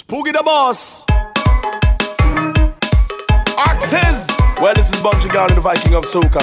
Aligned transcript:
Spoogy 0.00 0.32
the 0.32 0.42
boss. 0.42 1.04
Axes. 3.68 4.24
Well, 4.56 4.72
this 4.72 4.88
is 4.88 4.98
Bunji 5.04 5.28
Garlin, 5.28 5.54
the 5.54 5.60
Viking 5.60 5.92
of 5.94 6.04
Soca. 6.04 6.40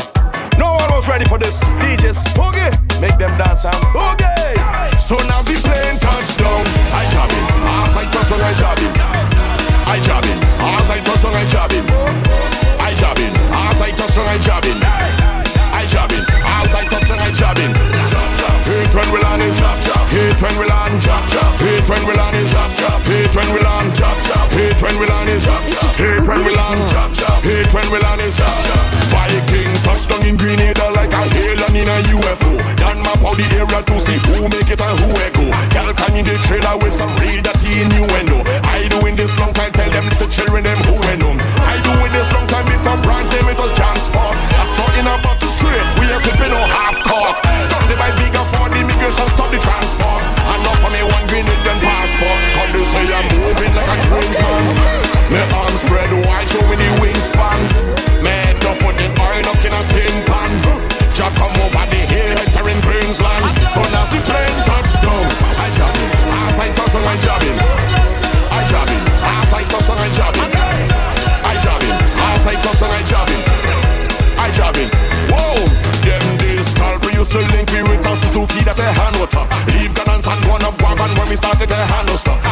No 0.59 0.77
one 0.77 0.89
was 0.93 1.09
ready 1.09 1.25
for 1.25 1.39
this. 1.39 1.63
DJ 1.81 2.13
Spoogy. 2.13 2.70
Make 3.01 3.17
them 3.17 3.35
dance 3.35 3.65
and 3.65 3.73
boogie. 3.97 4.54
So 5.01 5.17
now 5.25 5.41
the 5.41 5.57
plane 5.57 5.97
touchdown. 5.97 6.63
I 6.93 7.09
jabbing. 7.09 7.46
As 7.65 7.97
I 7.97 8.05
touch 8.13 8.29
on, 8.29 8.41
I 8.46 8.54
jabbing. 8.62 8.93
I 9.89 9.98
jabbing. 10.05 10.39
As 10.62 10.89
I 10.94 11.00
touch 11.02 11.26
on, 11.26 11.34
I 11.34 11.46
jabbing. 11.50 11.86
I 12.78 12.94
jabbing. 12.94 13.34
As 13.58 13.82
I 13.82 13.89
touch 13.98 14.18
on, 14.21 14.28
I 14.28 14.38
jabbing. 14.38 14.78
I 15.74 15.84
jabbing. 15.89 16.26
As 16.46 16.74
I 16.78 16.84
touch 16.86 17.10
on, 17.10 17.18
I 17.18 17.32
jabbing. 17.34 18.36
Hate 18.88 18.95
when 18.95 19.11
we 19.11 19.19
land 19.19 19.43
is 19.43 19.59
Hate 19.59 20.39
when 20.39 20.55
we 20.55 20.63
land 20.63 21.04
Hate 21.04 21.89
when 21.91 22.07
we 22.07 22.13
land 22.15 22.39
is 22.39 22.55
Hate 23.04 23.36
when 23.36 23.51
we 23.51 23.59
land 23.59 23.91
Hate 24.55 24.81
when 24.81 24.95
we 24.95 25.05
land 25.11 25.27
is 25.27 25.43
Hate 26.00 26.23
when 26.23 26.45
we 26.47 26.55
land 26.55 26.79
Hate 27.43 27.73
when 27.75 27.92
we 27.92 28.00
land 28.00 28.21
is 28.23 28.39
Viking 29.11 29.75
touchdown 29.83 30.23
in 30.23 30.37
Grenada 30.39 30.87
like 30.95 31.11
a 31.11 31.19
alien 31.36 31.75
in 31.75 31.89
a 31.92 31.97
UFO 32.16 32.55
Dan 32.80 33.03
map 33.03 33.19
out 33.28 33.36
the 33.36 33.44
area 33.59 33.83
to 33.83 33.95
see 34.00 34.16
who 34.23 34.47
make 34.47 34.72
it 34.72 34.80
and 34.80 35.00
who 35.03 35.11
echo. 35.19 35.52
Girl 35.75 35.92
come 35.92 36.16
in 36.16 36.23
the 36.23 36.39
trailer 36.47 36.80
with 36.80 36.95
some 36.95 37.11
real 37.19 37.44
dirty 37.44 37.83
innuendo. 37.83 38.39
I 38.64 38.88
doing 38.88 39.19
this 39.19 39.36
long 39.36 39.52
time 39.52 39.75
tell 39.75 39.92
them 39.92 40.08
little 40.08 40.31
children 40.31 40.64
them 40.64 40.80
who 40.88 40.95
and 41.11 41.19
them 41.19 41.38
I 41.67 41.75
doing 41.83 42.14
this 42.16 42.31
long 42.31 42.47
time 42.47 42.64
before 42.72 42.95
brands 43.03 43.28
name 43.36 43.52
it 43.52 43.59
was 43.59 43.75
transport 43.75 44.39
I 44.56 44.64
saw 44.80 44.88
in 44.95 45.11
a 45.11 45.19
bottle 45.19 45.52
straight 45.52 45.88
we 46.00 46.08
are 46.08 46.22
sipping 46.23 46.56
on 46.56 46.67
half 46.72 46.95
cock. 47.03 47.36
Done 47.44 47.88
the 47.92 47.95
by 48.00 48.11
bigger 48.16 48.45
for 48.53 48.77
the 48.77 48.86
immigration 48.86 49.27
stop 49.33 49.49
the 49.49 49.58
transport. 49.58 50.22
Enough 50.53 50.77
for 50.81 50.91
me 50.94 51.02
one 51.02 51.25
Grenadian 51.30 51.77
passport. 51.81 52.39
How 52.58 52.66
they 52.69 52.86
say 52.86 53.05
I'm 53.09 53.25
moving 53.33 53.73
like 53.73 53.89
a 53.89 53.97
Queensman. 54.05 54.66
My 55.33 55.41
arms 55.58 55.81
spread 55.81 56.11
wide 56.25 56.47
showing 56.50 56.77
the 56.77 56.89
wingspan. 57.02 57.59
Head 58.22 58.61
off 58.66 58.78
foot 58.78 58.97
in 59.02 59.11
oil 59.17 59.42
knocking 59.42 59.73
a 59.73 59.81
tin 59.94 60.16
pan. 60.30 60.52
Jack 61.14 61.34
come 61.34 61.58
over 61.66 61.86
the 61.89 62.02
hill 62.14 62.38
entering 62.38 62.81
Queensland. 62.86 63.44
So 63.73 63.81
now 63.89 64.06
the 64.14 64.22
plane 64.22 64.59
touchdown 64.69 65.25
I 65.58 65.67
jabbing 65.73 66.12
As 66.30 66.59
I 66.62 66.69
touch 66.78 66.94
on 66.94 67.03
I 67.06 67.17
jabbing 67.17 67.58
I 68.53 68.62
jabbing 68.69 69.03
As 69.25 69.53
I 69.53 69.64
touch 69.66 69.89
on 69.89 69.97
I 69.97 70.09
jabbing 70.14 70.52
I 71.41 71.53
jabbing 71.66 71.97
As 72.22 72.45
I 72.45 72.56
touch 72.62 72.81
on 72.86 72.91
I 72.94 73.02
jabbing 73.09 73.44
I 74.38 74.47
jabbing 74.53 74.89
Whoa 75.34 75.66
Them 76.06 76.38
days 76.38 76.69
Calvary 76.78 77.14
used 77.17 77.31
to 77.34 77.39
link 77.53 77.67
a 78.38 78.48
Suzuki 78.48 78.64
that 78.66 78.80
a 78.80 78.84
hand 78.84 79.18
water 79.20 79.46
Leave 79.74 79.94
gunners 79.94 80.28
and 80.28 80.44
go 80.46 80.52
on 80.52 80.64
up 80.64 80.82
wagon 80.82 81.10
when 81.18 81.30
we 81.30 81.36
started 81.36 81.72
a 81.72 81.76
hand 81.76 82.10
stop 82.20 82.47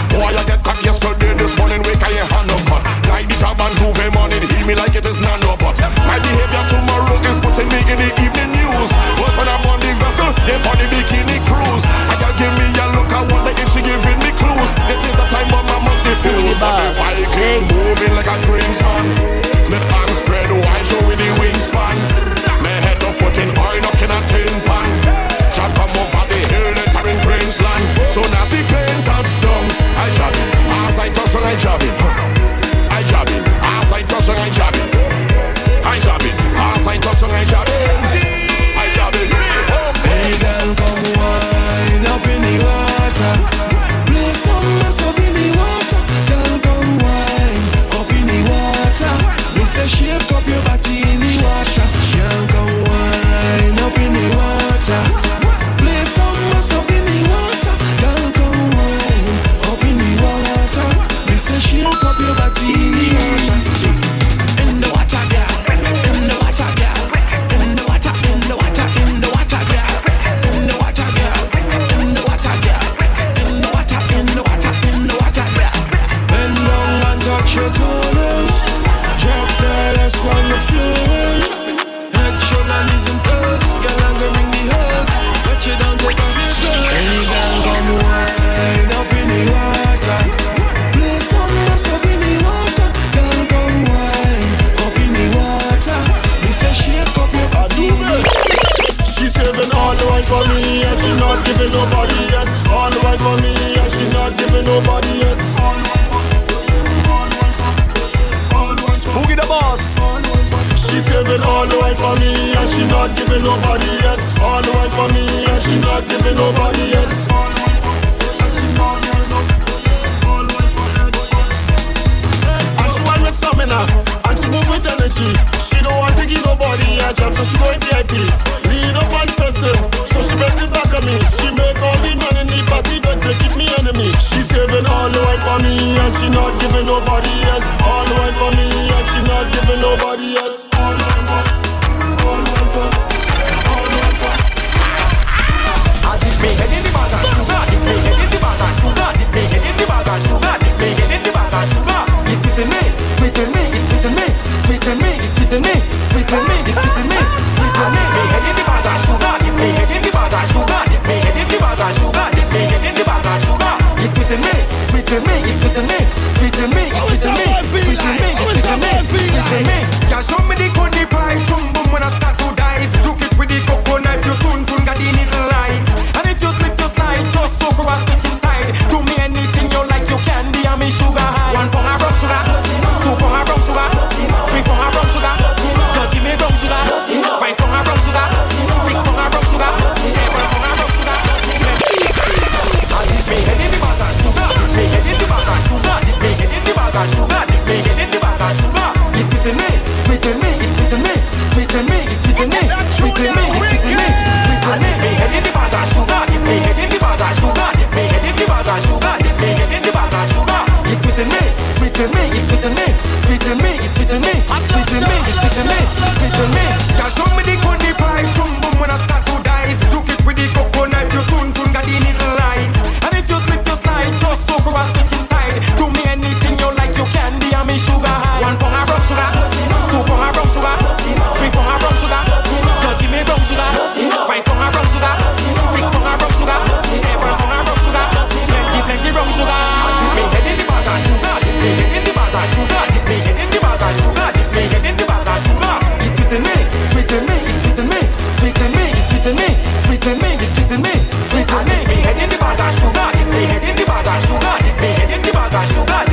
아, 255.65 255.67
박수가 255.67 256.04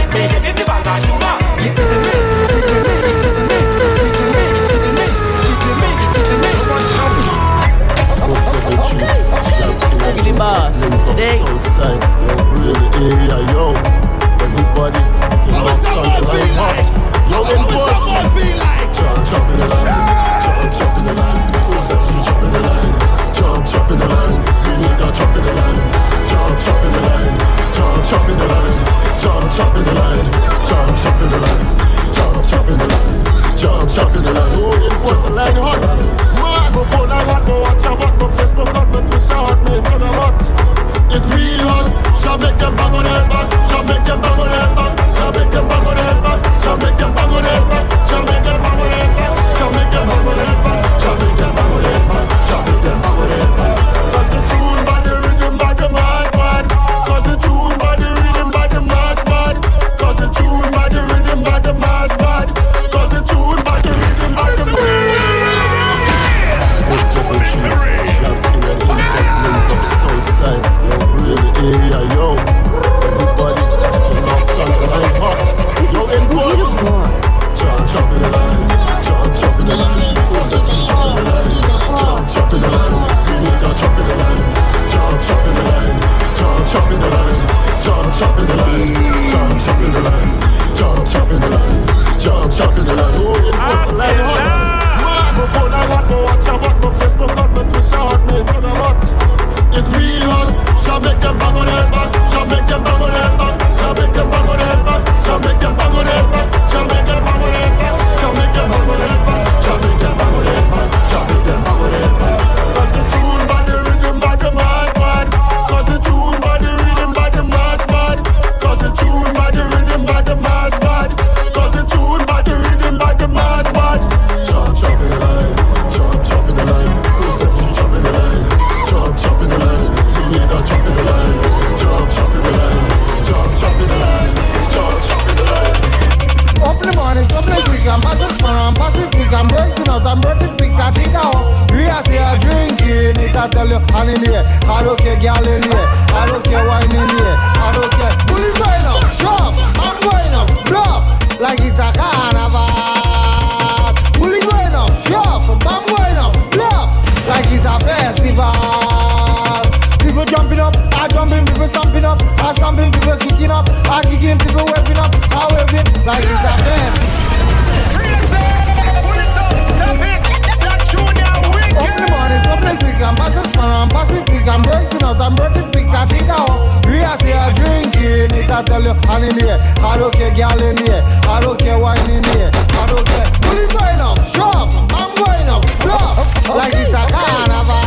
big, 174.42 174.48
I'm 174.48 174.62
breaking 174.62 175.02
out, 175.02 175.20
I'm 175.20 175.34
breaking 175.34 175.70
big, 175.70 175.86
I 175.86 176.06
think 176.06 176.28
out. 176.28 176.86
We 176.86 176.98
are 177.00 177.16
say 177.18 177.32
I 177.32 177.52
drinking 177.54 178.34
it, 178.34 178.50
I 178.50 178.62
tell 178.62 178.82
you, 178.82 178.94
I'm 179.08 179.22
in 179.22 179.38
here, 179.38 179.58
I 179.78 179.96
don't 179.98 180.12
care, 180.12 180.34
girl 180.34 180.62
in 180.62 180.76
here, 180.76 181.02
I 181.30 181.40
don't 181.40 181.58
care, 181.58 181.78
wine 181.78 182.10
in 182.10 182.24
here, 182.34 182.50
I 182.52 182.86
don't 182.86 183.06
care. 183.06 183.30
Pull 183.42 183.58
it 183.58 183.70
going 183.70 184.00
up, 184.00 184.18
shove, 184.34 184.70
I'm 184.92 185.14
going 185.14 185.48
up, 185.48 185.64
shove, 185.82 186.18
okay, 186.18 186.54
like 186.54 186.74
it's 186.74 186.94
a 186.94 187.02
okay. 187.02 187.14
carnival. 187.14 187.86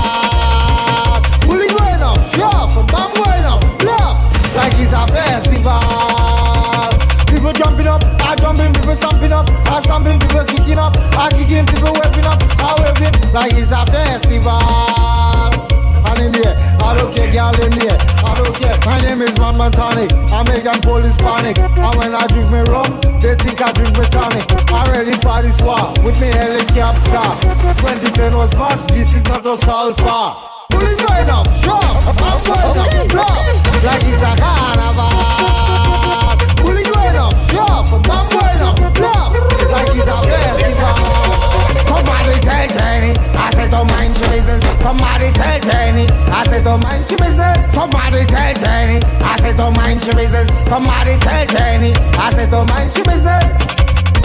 Pull 1.44 1.62
it 1.62 1.72
going 1.76 2.02
up, 2.02 2.20
shove, 2.32 2.72
I'm 2.94 3.12
going 3.14 3.46
up, 3.46 3.62
bluff, 3.80 4.16
like 4.56 4.74
it's 4.80 4.94
a 4.94 5.04
festival. 5.12 5.84
People 7.28 7.52
jumping 7.54 7.88
up, 7.88 8.02
I 8.22 8.36
jumping, 8.36 8.74
people 8.74 8.96
stomping 8.96 9.34
up, 9.34 9.50
I 9.68 9.82
stomping, 9.84 10.20
people 10.20 10.46
kicking 10.46 10.80
up, 10.80 10.96
I 11.20 11.30
kicking, 11.32 11.66
people 11.66 11.94
waving 11.94 12.26
up, 12.26 12.40
I 12.64 12.76
waving, 12.80 13.34
like 13.34 13.54
it's 13.54 13.72
a 13.72 13.86
festival. 13.86 15.15
I 16.86 16.94
don't 16.94 17.10
care, 17.16 17.32
girl 17.34 17.58
in 17.66 17.74
here. 17.82 17.98
I 17.98 18.38
don't 18.38 18.56
care. 18.62 18.78
My 18.86 19.02
name 19.02 19.22
is 19.22 19.34
Mama 19.40 19.72
Tonic. 19.72 20.14
I 20.30 20.44
make 20.46 20.64
them 20.64 20.80
police 20.82 21.16
panic. 21.18 21.58
And 21.58 21.96
when 21.98 22.14
I 22.14 22.28
drink 22.28 22.52
me 22.54 22.62
rum, 22.70 23.02
they 23.18 23.34
think 23.42 23.60
I 23.60 23.74
drink 23.74 23.98
me 23.98 24.06
tonic. 24.14 24.46
I 24.70 24.86
ready 24.94 25.18
for 25.18 25.42
this 25.42 25.58
war 25.66 25.90
with 26.06 26.22
me 26.22 26.30
helicopter. 26.30 27.26
2010 27.82 28.38
was 28.38 28.54
much. 28.56 28.86
This 28.94 29.10
is 29.18 29.24
not 29.26 29.42
a 29.42 29.58
salsa. 29.58 30.38
Pulling 30.70 31.02
right 31.10 31.28
up, 31.28 31.50
sharp. 31.66 32.06
I'm 32.06 32.38
going 32.46 33.18
up. 33.18 33.34
Like 33.82 34.06
it's 34.06 34.22
a 34.22 34.38
carnival. 34.38 35.10
Pulling 36.62 36.86
right 36.94 37.18
up, 37.18 37.34
sharp. 37.50 37.90
I'm 37.98 38.30
going 38.30 38.62
up. 38.62 38.78
Like 39.74 39.90
it's 39.90 40.06
a 40.06 40.18
festival. 40.22 41.25
Somebody 42.16 42.40
tell 42.40 42.68
Jenny, 42.80 43.12
I 43.36 43.52
said 43.52 43.72
don't 43.72 43.88
mind 43.92 44.16
she 44.16 44.24
business. 44.30 44.64
Somebody 44.80 45.32
tell 45.34 45.60
Jenny, 45.60 46.08
I 46.32 46.44
said 46.48 46.64
don't 46.64 46.82
mind 46.82 47.06
she 47.06 47.16
business. 47.16 47.72
Somebody 50.70 51.18
tell 51.20 51.46
Jenny, 51.48 51.94
I 52.16 52.32
said 52.32 52.50
don't 52.52 52.70
mind 52.70 52.92
she 52.94 53.04
business. 53.04 53.52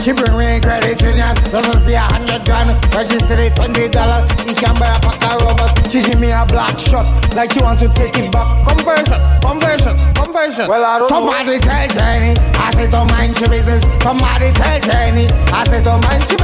She 0.05 0.13
bring 0.13 0.33
me 0.39 0.61
credit 0.61 1.03
union, 1.03 1.35
doesn't 1.53 1.81
see 1.85 1.93
a 1.93 2.01
hundred 2.01 2.47
grand. 2.47 2.73
When 2.95 3.05
she 3.09 3.19
see 3.21 3.35
the 3.37 3.51
twenty 3.55 3.89
dollar, 3.91 4.25
he 4.49 4.55
can 4.55 4.73
buy 4.81 4.97
a 4.97 5.01
pack 5.03 5.21
of 5.29 5.43
rubbers. 5.45 5.93
She 5.93 6.01
give 6.01 6.19
me 6.19 6.31
a 6.33 6.47
black 6.47 6.79
shot, 6.79 7.05
like 7.37 7.53
you 7.55 7.63
want 7.63 7.81
to 7.81 7.89
take 7.93 8.17
it 8.17 8.33
back. 8.33 8.49
Conversion, 8.65 9.21
conversion, 9.45 9.93
conversion. 10.17 10.67
Well, 10.73 10.85
I 10.87 11.01
don't 11.01 11.09
Somebody 11.11 11.59
know. 11.61 11.69
tell 11.69 11.89
Jenny, 11.93 12.33
I 12.57 12.71
said 12.73 12.91
don't 12.91 13.11
mind 13.13 13.37
she 13.37 13.45
business. 13.51 13.85
Somebody 14.01 14.53
tell 14.57 14.81
Jenny, 14.81 15.29
I 15.53 15.65
said 15.69 15.85
don't 15.85 16.01
mind 16.01 16.25
she 16.25 16.37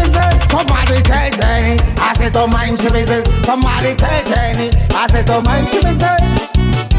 said 2.26 2.32
don't 2.32 2.50
mind 2.50 2.82
your 2.82 2.90
business. 2.90 3.22
Somebody 3.44 3.94
tell 3.94 4.24
Jenny. 4.24 4.70
I 4.90 5.06
said 5.06 5.26
don't 5.26 5.44
mind 5.44 5.72
your 5.72 5.82
business. 5.82 6.50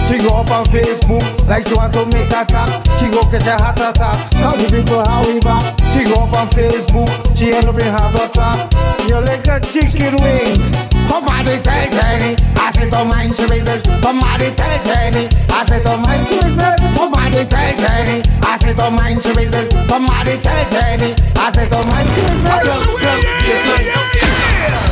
She 0.07 0.19
go 0.24 0.39
up 0.39 0.50
on 0.51 0.63
Facebook 0.67 1.25
like 1.48 1.67
she 1.67 1.74
want 1.74 1.91
to 1.93 2.05
make 2.05 2.31
a 2.31 2.46
talk. 2.46 2.69
She 2.98 3.12
go 3.12 3.24
catch 3.27 3.43
a 3.43 3.60
heart 3.60 3.75
attack. 3.75 4.31
Cause 4.31 4.63
the 4.63 4.72
people 4.72 5.03
how 5.03 5.27
we 5.27 5.41
back. 5.41 5.75
She 5.91 6.05
go 6.05 6.24
up 6.24 6.31
on 6.31 6.48
Facebook. 6.55 7.12
She 7.36 7.51
end 7.51 7.67
up 7.67 7.75
in 7.75 7.91
heart 7.91 8.15
attack. 8.15 8.72
You 9.10 9.19
like 9.19 9.46
a 9.48 9.60
chicken 9.67 10.15
wings. 10.24 10.63
Somebody 11.12 11.60
tell 11.60 11.89
Jenny. 11.91 12.39
I 12.55 12.72
said 12.72 12.91
don't 12.91 13.10
mind 13.10 13.36
she 13.36 13.46
business. 13.48 13.84
Somebody 13.84 14.55
tell 14.55 14.84
Jenny. 14.84 15.27
I 15.51 15.65
said 15.67 15.84
don't 15.84 16.01
mind 16.03 16.25
she 16.27 16.39
business. 16.39 16.79
Somebody 16.96 17.43
tell 17.43 17.75
Jenny. 17.75 18.24
I 18.48 18.57
said 18.60 18.77
don't 18.77 18.96
mind 18.96 19.22
she 19.22 19.34
business. 19.36 19.67
Somebody 19.91 20.38
tell 20.39 20.69
Jenny. 20.72 21.15
I 21.36 21.51
said 21.51 21.69
don't 21.69 21.86
mind 21.86 22.07
she 22.15 22.22
business. 22.22 24.26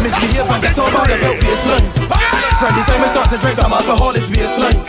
Misbehave 0.01 0.50
and 0.50 0.62
get 0.62 0.77
over 0.77 1.03
the 1.08 1.17
belt 1.17 1.38
baseline. 1.41 1.86
From 2.60 2.72
the 2.75 2.84
time 2.88 3.03
I 3.03 3.08
start 3.12 3.29
to 3.32 3.38
drink 3.38 3.55
some 3.58 3.74
alcohol, 3.74 4.15
it's 4.15 4.29
baseline. 4.32 4.79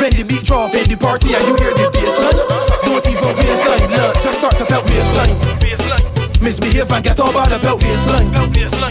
When 0.00 0.12
the 0.16 0.24
beat 0.26 0.44
drop 0.44 0.74
in 0.74 0.88
the 0.90 0.96
party 0.96 1.34
and 1.34 1.46
you 1.46 1.54
hear 1.60 1.74
the 1.74 1.86
baseline. 1.94 2.38
Don't 2.82 3.06
even 3.06 3.32
waste 3.38 3.62
time, 3.62 3.90
look, 3.90 4.14
just 4.22 4.38
start 4.38 4.58
to 4.58 4.64
belt 4.66 4.84
baseline. 4.90 5.36
Misbehave 6.42 6.90
and 6.90 7.04
get 7.04 7.20
over 7.20 7.46
the 7.46 7.58
belt 7.62 7.78
baseline. 7.78 8.26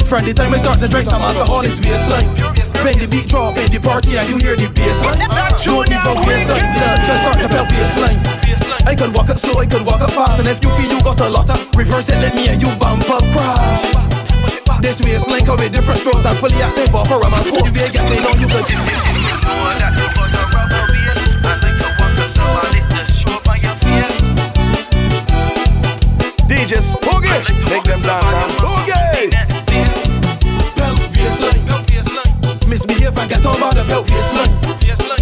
From 0.07 0.23
the 0.23 0.33
time 0.33 0.53
I 0.53 0.57
start 0.57 0.79
to 0.79 0.87
drink 0.87 1.05
some 1.05 1.21
alcohol, 1.21 1.61
it's 1.67 1.75
baseline. 1.83 2.31
When 2.79 2.97
the 2.97 3.07
beat 3.11 3.27
drop 3.27 3.57
in 3.57 3.71
the 3.71 3.79
party 3.83 4.15
and 4.15 4.29
you 4.31 4.37
hear 4.39 4.55
the 4.55 4.71
baseline. 4.71 5.19
Don't 5.59 5.91
even 5.91 6.17
waste 6.23 6.47
time, 6.47 6.67
just 7.03 7.21
start 7.27 7.37
to 7.43 7.47
belt 7.51 7.67
baseline. 7.67 8.19
I 8.87 8.95
could 8.95 9.13
walk 9.13 9.29
it 9.29 9.37
slow, 9.37 9.59
I 9.59 9.67
could 9.67 9.85
walk 9.85 10.01
it 10.01 10.11
fast, 10.15 10.39
and 10.39 10.47
if 10.47 10.63
you 10.63 10.69
feel 10.79 10.97
you 10.97 11.03
got 11.03 11.19
a 11.19 11.29
lot 11.29 11.49
of 11.49 11.59
reverse 11.75 12.07
it, 12.07 12.15
let 12.23 12.33
me 12.33 12.47
and 12.47 12.61
you 12.61 12.71
bump 12.79 13.09
up 13.11 13.23
crash. 13.35 14.20
This 14.81 14.99
way 15.01 15.11
it's 15.11 15.27
link 15.27 15.47
with 15.47 15.71
different 15.71 15.99
strokes. 16.01 16.25
I'm 16.25 16.35
fully 16.37 16.57
active 16.61 16.89
for 16.89 17.05
a 17.05 17.29
man. 17.29 17.43
Cool. 17.45 17.65
You 17.67 17.73
get 17.73 18.05
clean 18.07 18.25
on 18.25 18.39
you 18.41 18.47
could. 18.49 18.65
If 18.65 18.73
you 18.73 18.81
know 19.45 19.77
that 19.77 19.93
you 19.93 20.07
got 20.17 20.33
a 20.33 20.43
rubber 20.49 20.83
waist, 20.89 21.21
I 21.45 21.53
like 21.61 21.77
to 21.77 21.87
walk 22.01 22.17
somebody 22.27 22.81
just 22.95 23.21
show 23.21 23.31
up 23.37 23.45
on 23.47 23.61
your 23.61 23.77
face. 23.77 24.33
DJ 26.49 26.81
Spoogy, 26.81 27.29
like 27.29 27.61
make 27.69 27.85
them 27.85 28.01
dance 28.01 28.33
and 28.33 28.53
boogie. 28.57 29.31
Misbehave 32.67 33.17
and 33.17 33.29
get 33.29 33.45
over 33.45 33.71
the 33.75 33.83
belt 33.85 34.07
baseline. 34.07 34.53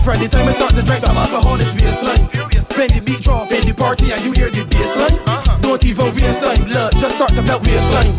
From 0.03 0.17
time 0.29 0.47
I 0.47 0.51
start 0.51 0.73
to 0.75 0.81
drink 0.81 1.01
some 1.01 1.17
alcohol, 1.17 1.59
it's 1.59 1.73
baseline. 1.73 2.29
When 2.77 2.87
the 2.93 3.01
beat 3.05 3.21
drop 3.21 3.51
in 3.51 3.67
the 3.67 3.73
party 3.73 4.11
and 4.11 4.23
you 4.23 4.31
hear 4.31 4.49
the 4.49 4.63
baseline. 4.63 5.19
Uh-huh. 5.27 5.48
Don't 5.69 5.85
even 5.85 6.09
waste 6.17 6.41
time, 6.41 6.65
look, 6.65 6.97
just 6.97 7.13
start 7.21 7.29
the 7.37 7.43
belt 7.45 7.61
baseline. 7.61 8.09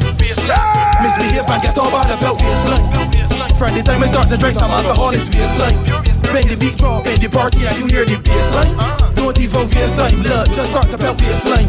Misbehave 1.03 1.51
and 1.51 1.59
get 1.59 1.75
over 1.83 1.99
the 2.07 2.15
belt 2.23 2.39
baseline. 2.39 3.59
From 3.59 3.75
the 3.75 3.83
time 3.83 4.01
I 4.05 4.07
start 4.07 4.29
to 4.29 4.37
drink 4.37 4.55
some 4.55 4.71
alcohol, 4.71 5.11
it's 5.11 5.27
baseline. 5.27 5.75
When 6.31 6.47
the 6.47 6.55
beat 6.55 6.79
drop 6.79 7.11
in 7.11 7.19
the 7.19 7.27
party 7.27 7.67
and 7.67 7.75
you 7.75 7.87
hear 7.91 8.05
the 8.07 8.23
baseline. 8.23 8.71
Don't 9.17 9.35
even 9.43 9.67
waste 9.67 9.99
time, 9.99 10.23
look, 10.23 10.47
just 10.55 10.71
start 10.71 10.95
the 10.95 10.99
belt 10.99 11.19
baseline. 11.19 11.67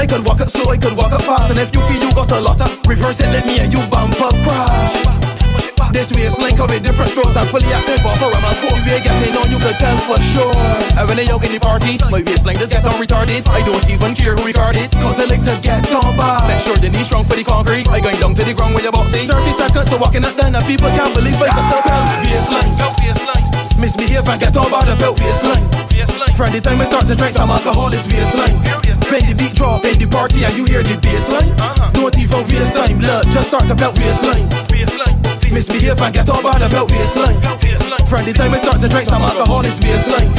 I 0.00 0.06
could 0.06 0.24
walk 0.24 0.40
it 0.40 0.48
slow, 0.48 0.72
I 0.72 0.78
could 0.78 0.96
walk 0.96 1.12
it 1.12 1.20
fast, 1.28 1.50
and 1.50 1.60
if 1.60 1.74
you 1.76 1.82
feel 1.92 2.08
you 2.08 2.14
got 2.16 2.32
a 2.32 2.40
lot 2.40 2.58
of 2.64 2.72
reverse 2.88 3.20
it, 3.20 3.28
let 3.36 3.44
me 3.44 3.60
and 3.60 3.68
you 3.68 3.84
bump 3.92 4.16
up 4.16 4.32
crash. 4.40 5.31
This 5.92 6.38
link 6.38 6.58
up 6.58 6.70
with 6.70 6.82
different 6.82 7.10
strokes. 7.12 7.36
I'm 7.36 7.46
fully 7.50 7.68
active 7.68 8.00
but 8.00 8.16
for 8.16 8.30
a 8.30 8.38
man. 8.40 8.56
Cool, 8.64 8.72
you 8.88 8.96
ain't 8.96 9.04
getting 9.04 9.36
on, 9.36 9.46
you 9.52 9.60
can 9.60 9.74
tell 9.76 9.98
for 10.08 10.16
sure. 10.32 10.54
And 10.96 11.04
when 11.04 11.20
they 11.20 11.28
yoke 11.28 11.44
in 11.44 11.52
the 11.52 11.60
party, 11.60 12.00
my 12.08 12.24
waistline 12.24 12.56
just 12.56 12.72
get 12.72 12.86
on 12.88 12.96
retarded. 12.96 13.44
I 13.50 13.60
don't 13.60 13.84
even 13.90 14.14
care 14.14 14.32
who 14.32 14.42
recorded, 14.46 14.88
cause 14.98 15.20
I 15.20 15.28
like 15.28 15.44
to 15.44 15.58
get 15.60 15.84
on 15.92 16.16
by. 16.16 16.46
Make 16.48 16.64
sure 16.64 16.78
the 16.80 16.88
knee 16.88 17.04
strong 17.04 17.28
for 17.28 17.36
the 17.36 17.44
concrete. 17.44 17.86
I 17.92 18.00
going 18.00 18.16
down 18.16 18.32
to 18.34 18.42
the 18.42 18.54
ground 18.54 18.72
where 18.72 18.82
your 18.82 18.90
boxing. 18.90 19.28
30 19.28 19.52
seconds, 19.52 19.90
so 19.90 19.98
walking 20.00 20.24
up 20.24 20.34
down, 20.34 20.56
and 20.56 20.64
people 20.64 20.88
can't 20.90 21.12
believe 21.12 21.36
I 21.36 21.52
can 21.52 21.64
still 21.70 21.82
tell. 21.84 22.02
Baseline, 22.24 22.72
baseline. 22.96 23.46
Misbehave 23.76 24.26
and 24.26 24.40
get 24.40 24.56
on 24.56 24.70
by 24.70 24.88
the 24.88 24.96
belt 24.96 25.18
baseline. 25.18 25.66
From 26.38 26.50
the 26.50 26.60
time 26.64 26.80
I 26.80 26.84
start 26.88 27.06
to 27.06 27.14
drink 27.14 27.36
some 27.36 27.50
alcohol, 27.50 27.92
it's 27.92 28.08
baseline. 28.08 28.58
When 29.12 29.22
the 29.28 29.34
beat 29.36 29.54
drop 29.54 29.84
in 29.84 29.98
the 29.98 30.08
party 30.08 30.42
and 30.42 30.56
you 30.56 30.64
hear 30.64 30.82
the 30.82 30.96
baseline. 30.98 31.52
Uh-huh. 31.60 31.92
Don't 31.92 32.16
even 32.16 32.42
waste 32.48 32.74
time, 32.74 32.98
look, 32.98 33.28
just 33.28 33.48
start 33.52 33.68
the 33.68 33.76
belt 33.76 33.94
baseline. 33.94 34.50
Misbehave 35.52 36.00
and 36.00 36.14
get 36.14 36.28
over 36.28 36.58
the 36.58 36.68
belt 36.68 36.88
baseline. 36.88 37.36
From 38.08 38.24
the 38.24 38.32
time 38.32 38.52
I 38.54 38.56
start 38.56 38.80
to 38.80 38.88
drink 38.88 39.04
some 39.04 39.20
alcohol, 39.20 39.60
it's 39.60 39.78
baseline. 39.78 40.32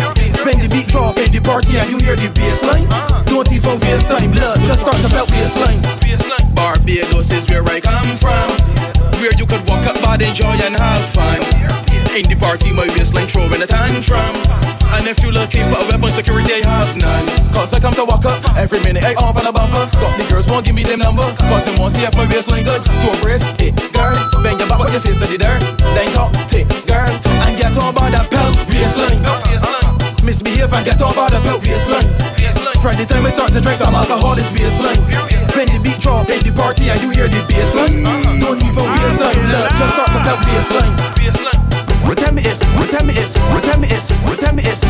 When 0.44 0.60
the 0.60 0.68
beat 0.74 0.90
drop 0.90 1.18
in 1.18 1.32
the 1.32 1.40
party 1.40 1.78
and 1.78 1.90
you 1.90 2.00
hear 2.00 2.16
the 2.16 2.34
baseline. 2.34 2.90
Don't 3.30 3.46
even 3.54 3.80
waste 3.80 4.10
time, 4.10 4.34
look, 4.34 4.58
just 4.66 4.82
start 4.82 4.98
belt 5.14 5.30
baseline. 5.30 5.82
Barbados 6.56 7.32
is 7.32 7.48
where 7.48 7.64
I 7.64 7.80
come 7.80 8.18
from. 8.18 8.50
Where 9.22 9.34
you 9.38 9.46
could 9.46 9.62
walk 9.70 9.86
up, 9.86 10.02
bad, 10.02 10.22
enjoy 10.22 10.58
and 10.58 10.76
have 10.76 11.06
fun. 11.14 11.93
In 12.12 12.28
the 12.30 12.36
party, 12.36 12.74
my 12.74 12.86
waistline 12.94 13.28
throwing 13.28 13.62
a 13.62 13.66
tantrum. 13.66 14.36
And 14.94 15.08
if 15.08 15.18
you're 15.24 15.34
looking 15.34 15.66
for 15.72 15.82
a 15.82 15.86
weapon, 15.90 16.12
security, 16.12 16.54
I 16.54 16.62
have 16.62 16.94
none. 16.98 17.26
Cause 17.54 17.74
I 17.74 17.80
come 17.80 17.96
to 17.96 18.06
walk 18.06 18.26
up 18.26 18.38
every 18.54 18.84
minute, 18.84 19.04
I 19.04 19.16
off 19.16 19.38
on 19.38 19.48
a 19.48 19.52
bumper. 19.52 19.90
Got 19.98 20.14
the 20.20 20.26
girls 20.30 20.46
won't 20.48 20.66
give 20.66 20.76
me 20.76 20.84
them 20.84 21.00
number. 21.00 21.26
Cause 21.50 21.66
them 21.66 21.80
won't 21.80 21.94
see 21.94 22.04
if 22.04 22.14
my 22.16 22.28
waistline 22.30 22.66
good. 22.66 22.84
So 23.02 23.10
brace 23.22 23.48
it, 23.58 23.74
girl. 23.94 24.14
Bang 24.44 24.60
your 24.60 24.70
back 24.70 24.80
with 24.80 24.94
your 24.94 25.02
face 25.02 25.18
to 25.18 25.26
the 25.26 25.38
dirt. 25.38 25.62
Then 25.98 26.08
talk, 26.14 26.32
take, 26.46 26.70
girl. 26.86 27.10
And 27.48 27.58
get 27.58 27.78
on 27.78 27.96
by 27.96 28.12
that 28.14 28.30
belt, 28.30 28.54
waistline. 28.70 29.22
Misbehave 30.22 30.72
and 30.72 30.86
get 30.86 31.02
on 31.02 31.16
by 31.16 31.30
the 31.34 31.42
belt, 31.42 31.62
waistline. 31.66 32.08
From 32.84 33.00
the 33.00 33.06
time 33.08 33.26
I 33.26 33.30
start 33.30 33.52
to 33.54 33.62
drink 33.62 33.78
some 33.80 33.96
alcohol, 33.96 34.38
it's 34.38 34.52
baseline. 34.52 35.00
When 35.56 35.72
the 35.72 35.80
beat 35.80 36.00
drop 36.04 36.30
in 36.30 36.44
the 36.44 36.52
party 36.52 36.90
and 36.90 37.02
you 37.02 37.10
hear 37.12 37.28
the 37.28 37.40
baseline. 37.48 38.04
Don't 38.44 38.60
even 38.60 38.86
waste 38.92 39.20
time, 39.24 39.40
look, 39.50 39.70
just 39.80 39.94
start 39.96 40.12
the 40.12 40.20
belt, 40.20 40.40
baseline. 40.46 41.53
Retem 42.14 42.38
is, 42.46 42.60
retem 42.78 43.10
is, 43.10 43.36
retem 43.36 43.84
is, 43.92 44.12
retem 44.12 44.60
is, 44.60 44.82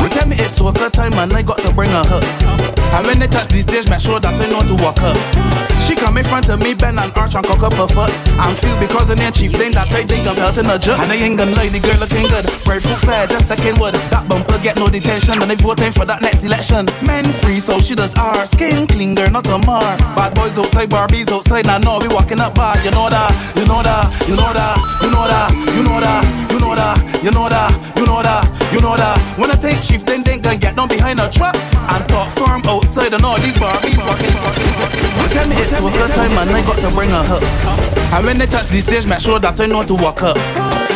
retem 0.00 0.40
is? 0.40 0.56
So 0.56 0.72
good 0.72 0.94
time 0.94 1.12
and 1.12 1.30
I 1.34 1.42
got 1.42 1.58
to 1.58 1.70
bring 1.70 1.90
a 1.90 2.02
hook. 2.06 2.24
And 2.94 3.06
when 3.06 3.18
they 3.18 3.26
touch 3.26 3.48
the 3.48 3.60
stage, 3.60 3.86
make 3.86 4.00
sure 4.00 4.18
that 4.18 4.38
they 4.38 4.48
know 4.48 4.62
to 4.62 4.82
walk 4.82 5.02
up. 5.02 5.67
She 5.88 5.94
come 5.96 6.18
in 6.18 6.24
front 6.24 6.50
of 6.50 6.60
me, 6.60 6.74
bend 6.74 7.00
and 7.00 7.10
arch 7.16 7.34
and 7.34 7.46
cock 7.46 7.62
up 7.62 7.72
her 7.72 7.88
foot. 7.88 8.12
I'm 8.36 8.54
feel 8.56 8.78
because 8.78 9.08
the 9.08 9.16
name 9.16 9.32
chief 9.32 9.52
thing 9.52 9.72
that 9.72 9.88
I 9.88 10.04
think 10.04 10.28
I'm 10.28 10.36
belt 10.36 10.58
in 10.58 10.68
a 10.68 10.78
jet. 10.78 11.00
And 11.00 11.10
I 11.10 11.16
ain't 11.16 11.38
gonna 11.38 11.56
lie, 11.56 11.68
the 11.68 11.80
girl 11.80 11.96
looking 11.96 12.28
good. 12.28 12.44
Foot 12.44 13.00
fair, 13.08 13.26
just 13.26 13.48
like 13.48 13.64
wood. 13.80 13.94
That 14.12 14.28
bumper 14.28 14.58
get 14.58 14.76
no 14.76 14.88
detention, 14.88 15.40
and 15.40 15.50
they 15.50 15.54
voting 15.54 15.92
for 15.92 16.04
that 16.04 16.20
next 16.20 16.44
election. 16.44 16.84
Men 17.00 17.24
free, 17.40 17.58
so 17.58 17.80
she 17.80 17.94
does 17.94 18.12
R. 18.18 18.44
Skin 18.44 18.86
clean, 18.86 19.14
girl, 19.14 19.30
not 19.30 19.46
a 19.46 19.56
mar. 19.64 19.96
Bad 20.12 20.34
boys 20.34 20.58
outside, 20.58 20.90
Barbies 20.90 21.32
outside. 21.32 21.64
Now, 21.64 21.78
no, 21.78 21.98
we 22.04 22.08
walking 22.08 22.38
up 22.38 22.54
bad. 22.54 22.84
You 22.84 22.90
know 22.90 23.08
that, 23.08 23.32
you 23.56 23.64
know 23.64 23.80
that, 23.80 24.12
you 24.28 24.36
know 24.36 24.52
that, 24.52 24.76
you 25.00 25.08
know 25.08 25.24
that, 25.24 25.48
you 25.72 25.82
know 25.88 26.00
that, 26.04 26.20
you 26.52 26.60
know 26.60 26.76
that, 26.76 27.24
you 27.24 27.30
know 27.32 27.48
that, 27.48 27.72
you 27.96 28.04
know 28.04 28.20
that, 28.20 28.44
you 28.74 28.80
know 28.84 28.94
that. 28.94 29.16
When 29.40 29.50
I 29.50 29.56
take 29.56 29.80
chief, 29.80 30.04
then 30.04 30.22
they 30.22 30.38
gonna 30.38 30.58
get 30.58 30.76
down 30.76 30.88
behind 30.88 31.18
a 31.18 31.30
truck 31.32 31.56
and 31.56 32.04
talk 32.12 32.28
firm 32.36 32.60
outside 32.68 33.14
and 33.14 33.24
all 33.24 33.40
these 33.40 33.56
Barbies 33.56 33.96
walking. 33.96 34.36
Tell 34.36 34.67
soca 35.66 36.14
time 36.14 36.32
and 36.32 36.50
I 36.50 36.62
got 36.62 36.78
to 36.78 36.90
bring 36.94 37.10
her 37.10 37.24
hook. 37.24 37.42
And 38.12 38.24
when 38.24 38.38
they 38.38 38.46
touch 38.46 38.66
the 38.68 38.80
stage, 38.80 39.06
make 39.06 39.20
sure 39.20 39.38
that 39.38 39.56
they 39.56 39.66
know 39.66 39.84
to 39.84 39.94
walk 39.94 40.22
up. 40.22 40.36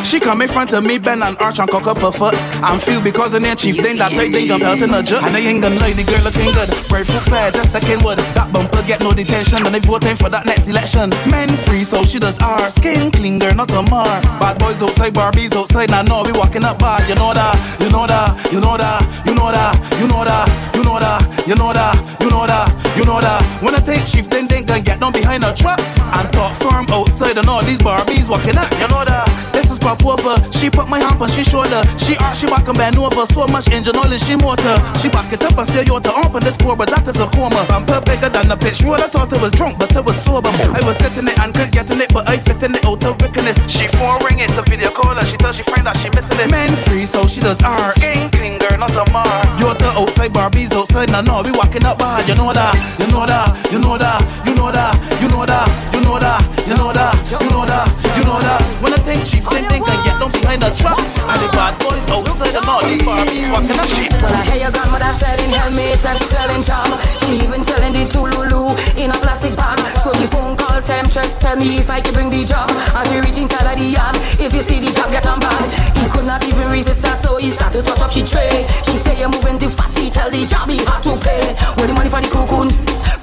She 0.05 0.19
come 0.19 0.43
in 0.43 0.49
front 0.49 0.73
of 0.73 0.83
me, 0.85 0.99
bend 0.99 1.23
and 1.23 1.37
arch 1.39 1.61
and 1.61 1.71
cock 1.71 1.87
up 1.87 1.99
her 1.99 2.11
foot. 2.11 2.35
I'm 2.63 2.81
feel 2.81 3.01
because 3.01 3.33
the 3.33 3.41
name 3.41 3.55
chief 3.57 3.77
thing 3.77 3.97
that 3.99 4.13
I 4.13 4.29
think 4.29 4.51
I'm 4.51 4.59
belt 4.59 4.81
in 4.81 4.93
a 4.93 5.03
jet. 5.03 5.23
And 5.23 5.35
they 5.35 5.47
ain't 5.47 5.63
gonna 5.63 5.79
lie, 5.79 5.93
the 5.93 6.05
girl 6.05 6.23
looking 6.25 6.51
good. 6.53 6.69
Foot 6.69 7.07
fair, 7.31 7.51
just 7.51 7.73
like 7.73 7.87
wood. 8.03 8.19
That 8.35 8.53
bumper 8.53 8.83
get 8.83 9.01
no 9.01 9.13
detention, 9.13 9.65
and 9.65 9.75
they 9.75 9.79
voting 9.79 10.17
for 10.17 10.29
that 10.29 10.45
next 10.45 10.69
election. 10.69 11.11
Men 11.31 11.49
free, 11.65 11.85
so 11.85 12.03
she 12.03 12.19
does 12.19 12.39
our 12.41 12.69
Skin 12.71 13.11
clean, 13.11 13.39
girl, 13.39 13.55
not 13.55 13.71
a 13.71 13.83
mar. 13.91 14.21
Bad 14.41 14.59
boys 14.59 14.83
outside, 14.83 15.15
Barbies 15.15 15.55
outside. 15.55 15.91
Now, 15.91 16.03
no, 16.03 16.23
we 16.25 16.33
walking 16.33 16.65
up 16.65 16.79
bad. 16.79 17.09
You 17.09 17.15
know 17.15 17.33
that, 17.33 17.55
you 17.81 17.89
know 17.89 18.07
that, 18.07 18.53
you 18.53 18.61
know 18.61 18.77
that, 18.77 19.01
you 19.27 19.35
know 19.35 19.53
that, 19.53 19.73
you 20.01 20.07
know 20.09 20.25
that, 20.25 20.49
you 20.77 20.85
know 20.85 20.99
that, 20.99 21.47
you 21.47 21.55
know 21.55 21.73
that, 21.73 21.95
you 22.21 22.31
know 22.31 22.47
that, 22.47 22.97
you 22.97 23.05
know 23.05 23.21
that. 23.21 23.63
When 23.63 23.75
I 23.75 23.79
take 23.79 24.05
chief, 24.05 24.29
then 24.29 24.49
gonna 24.61 24.83
get 24.83 25.01
down 25.01 25.13
behind 25.13 25.45
a 25.45 25.55
truck 25.55 25.81
and 25.81 26.33
talk 26.33 26.53
firm 26.61 26.87
outside, 26.91 27.39
and 27.39 27.49
all 27.49 27.63
these 27.65 27.79
Barbies 27.79 28.29
walking 28.29 28.57
up. 28.57 28.71
You 28.73 28.89
know 28.89 29.05
that. 29.05 29.25
This 29.53 29.71
is 29.73 29.79
crop 29.79 30.05
over. 30.05 30.37
She 30.53 30.69
put 30.69 30.89
my 30.89 30.99
hand 30.99 31.21
on 31.21 31.29
she 31.31 31.43
shoulder. 31.45 31.83
She 31.97 32.17
arch, 32.19 32.39
she 32.39 32.47
back 32.47 32.69
and 32.69 32.77
bend 32.77 32.99
over. 32.99 33.25
So 33.33 33.47
much 33.47 33.69
engine 33.69 33.97
oil 33.97 34.13
and 34.13 34.21
she 34.21 34.37
motor. 34.37 34.77
She 35.01 35.09
back 35.09 35.33
it 35.33 35.43
up 35.43 35.57
and 35.57 35.69
say, 35.69 35.85
yo, 35.85 35.99
to 35.99 36.13
ump 36.13 36.35
on 36.35 36.43
this 36.43 36.57
poor, 36.57 36.77
but 36.77 36.89
that 36.91 37.09
is 37.09 37.17
a 37.17 37.27
coma. 37.33 37.65
Bumper 37.69 38.01
bigger 38.05 38.29
than 38.29 38.51
a 38.51 38.57
pitch 38.57 38.83
road. 38.83 39.01
I 39.01 39.09
thought 39.09 39.33
I 39.33 39.41
was 39.41 39.53
drunk, 39.53 39.79
but 39.79 39.97
I 39.97 40.01
was 40.01 40.17
sober. 40.23 40.51
I 40.51 40.81
was 40.85 40.97
sitting 40.97 41.29
it 41.29 41.39
and 41.39 41.55
couldn't 41.55 41.73
get 41.73 41.91
in 41.91 42.01
it, 42.01 42.13
but 42.13 42.29
I 42.29 42.37
fit 42.39 42.63
in 42.63 42.75
it 42.75 42.85
out 42.85 43.05
of 43.05 43.21
wickedness. 43.21 43.57
She 43.73 43.89
phone 43.89 44.21
ring, 44.25 44.41
it's 44.41 44.57
a 44.57 44.63
video 44.63 44.91
call, 44.91 45.17
and 45.17 45.27
she 45.27 45.37
tells 45.37 45.57
she 45.57 45.63
friend 45.63 45.87
that 45.87 45.97
she 45.97 46.09
missing 46.11 46.39
it. 46.39 46.51
Men 46.51 46.75
free, 46.85 47.07
so 47.07 47.27
she 47.27 47.41
does 47.41 47.63
art. 47.63 47.97
Skin 47.97 48.31
clean, 48.31 48.52
girl, 48.63 48.79
not 48.79 48.95
a 48.95 49.05
man. 49.13 49.59
You're 49.59 49.75
the 49.75 49.91
outside, 49.99 50.33
Barbies 50.33 50.73
outside, 50.73 51.11
and 51.11 51.27
now 51.27 51.43
nah, 51.43 51.43
we 51.43 51.51
walking 51.53 51.85
up 51.85 51.99
bad. 51.99 52.29
You 52.29 52.35
know 52.35 52.53
that, 52.53 52.75
you 52.99 53.07
know 53.11 53.27
that, 53.27 53.51
you 53.73 53.79
know 53.79 53.99
that, 53.99 54.23
you 54.47 54.55
know 54.55 54.71
that, 54.71 54.95
you 55.21 55.29
know 55.29 55.43
that, 55.43 55.67
you 55.93 56.01
know 56.03 56.19
that, 56.19 56.41
you 56.67 56.75
know 56.79 56.93
that, 56.93 57.15
you 57.27 57.51
know 57.51 57.65
that, 57.67 57.87
you 58.17 58.25
know 58.25 58.39
that. 58.39 58.61
When 58.83 58.93
I 58.93 59.01
think 59.03 59.25
chief, 59.27 59.45
then 59.51 59.67
think 59.69 59.89
I 59.89 59.97
get 60.07 60.19
them 60.19 60.31
behind 60.31 60.63
the 60.63 60.71
truck, 60.79 60.99
and 60.99 61.39
the 61.43 61.49
bad 61.51 61.75
boys 61.83 62.07
outside, 62.11 62.55
and 62.55 62.67
all 62.67 62.83
these 62.87 63.03
Barbies 63.03 63.51
walking 63.51 63.79
up 63.79 63.89
shit. 63.89 64.13
Well, 64.23 64.31
I 64.31 64.43
hear 64.47 64.59
your 64.69 64.73
grandmother 64.73 65.13
selling 65.19 65.51
helmets 65.51 66.05
and 66.07 66.19
selling 66.31 66.63
charm. 66.63 66.93
She 67.27 67.43
even 67.43 67.67
selling 67.67 67.95
the 67.95 68.05
Tululu 68.07 68.79
in 68.97 69.11
a 69.11 69.19
plastic 69.19 69.57
bag. 69.57 69.79
So 70.03 70.13
she 70.15 70.27
phone 70.27 70.57
call 70.57 70.81
temptress, 70.83 71.31
tell 71.39 71.57
me 71.57 71.79
if 71.79 71.91
I 71.91 72.01
can 72.01 72.15
bring 72.15 72.31
the 72.31 72.45
job. 72.45 72.71
As 72.95 73.11
you 73.11 73.21
reach 73.23 73.39
inside 73.39 73.67
of 73.67 73.79
the 73.79 73.89
yard, 73.91 74.17
if 74.39 74.53
you 74.55 74.63
see 74.63 74.79
the 74.79 74.93
job, 74.93 75.11
get 75.11 75.27
on 75.27 75.41
bad. 75.41 75.71
He 75.97 76.07
could 76.11 76.27
not 76.27 76.45
even 76.45 76.71
resist 76.71 77.03
her, 77.05 77.17
so 77.23 77.37
he 77.37 77.51
started 77.51 77.83
to 77.85 77.91
touch 77.91 78.01
up. 78.01 78.13
She 78.13 78.23
trained 78.23 78.52
way. 78.53 78.67
She 78.85 78.97
say 78.97 79.19
you're 79.19 79.29
moving 79.29 79.59
the 79.59 79.69
fussy, 79.71 80.11
tell 80.11 80.31
the 80.31 80.45
job 80.47 80.69
how 80.87 81.01
to 81.01 81.13
pay. 81.25 81.55
Where 81.77 81.87
the 81.87 81.95
money 81.95 82.11
for 82.11 82.21
the 82.21 82.29
cocoon? 82.29 82.69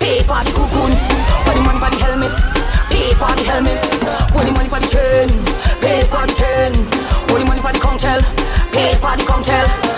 Pay 0.01 0.23
for 0.25 0.41
the 0.43 0.51
cocoon. 0.57 0.91
Where 1.45 1.55
the 1.55 1.61
money 1.61 1.79
for 1.79 1.89
the 1.93 1.99
helmet? 2.03 2.33
Pay 2.89 3.13
for 3.13 3.31
the 3.37 3.43
helmet. 3.43 3.81
Where 4.33 4.45
the 4.45 4.51
money 4.51 4.69
for 4.69 4.79
the 4.79 4.89
chain? 4.89 5.29
Pay 5.81 6.01
for 6.11 6.25
the 6.25 6.33
chain. 6.33 6.71
Where 7.29 7.39
the 7.39 7.45
money 7.45 7.61
for 7.61 7.73
the 7.73 7.79
conch 7.79 8.05
Pay 8.73 8.95
for 8.95 9.15
the 9.17 9.23
conch 9.25 9.88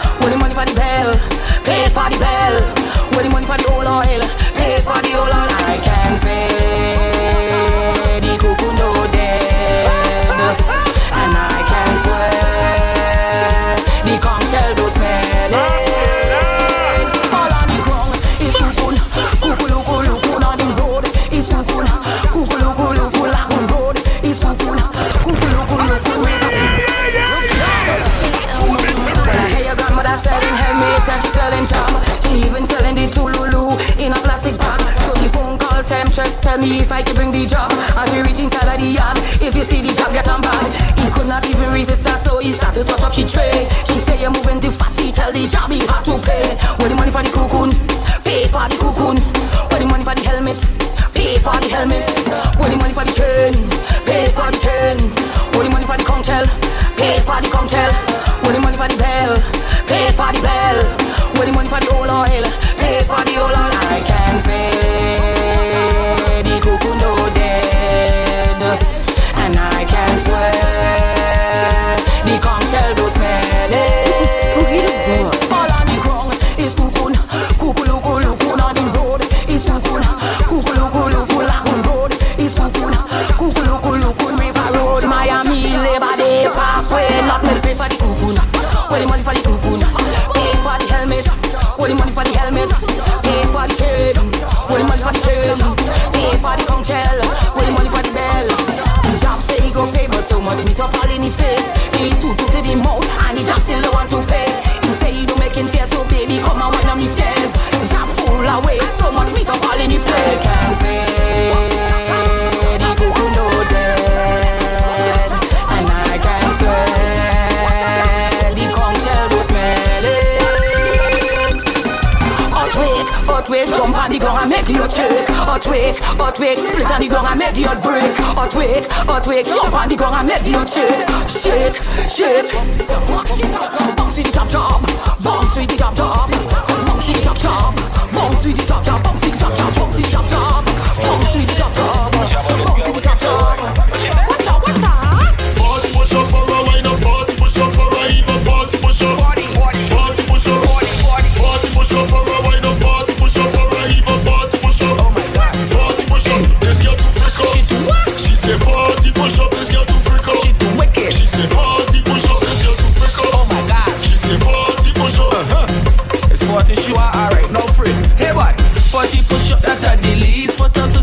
and 124.41 124.49
make 124.49 124.65
the 124.65 124.81
earth 124.81 124.95
shake. 124.95 125.27
Hot 125.29 125.65
wake, 125.67 125.97
hot 125.97 126.39
wake 126.39 126.57
Split 126.57 126.91
on 126.91 127.01
the 127.01 127.07
ground 127.07 127.27
and 127.27 127.39
make 127.39 127.53
the 127.53 127.65
earth 127.67 127.83
break 127.83 128.11
Hot 128.17 128.53
wake, 128.55 128.85
hot 128.89 129.27
wake 129.27 129.45
Jump 129.45 129.73
on 129.73 129.89
the 129.89 129.95
ground 129.95 130.15
and 130.15 130.27
make 130.27 130.43
the 130.43 130.55
earth 130.57 130.73
shake 130.73 131.01
Shake, 131.29 131.75
shake 132.09 132.51
Bounce 132.87 134.17
with 134.17 134.25
the 134.25 134.31
chop 134.31 134.49
chop 134.49 134.81
Bounce 135.21 135.55
with 135.55 135.69
the 135.69 135.77
chop 135.77 135.95
chop 135.95 136.29
Bounce 136.29 137.07
with 137.07 137.17
the 137.17 137.23
chop 137.23 137.37
chop 137.37 137.75
Bounce 138.13 138.45
with 138.45 138.57
the 138.57 138.65
chop 138.65 138.85
chop 138.85 139.03
Bounce 139.03 139.95
with 139.95 140.05
the 140.05 140.11
chop 140.11 140.29
chop 140.29 140.60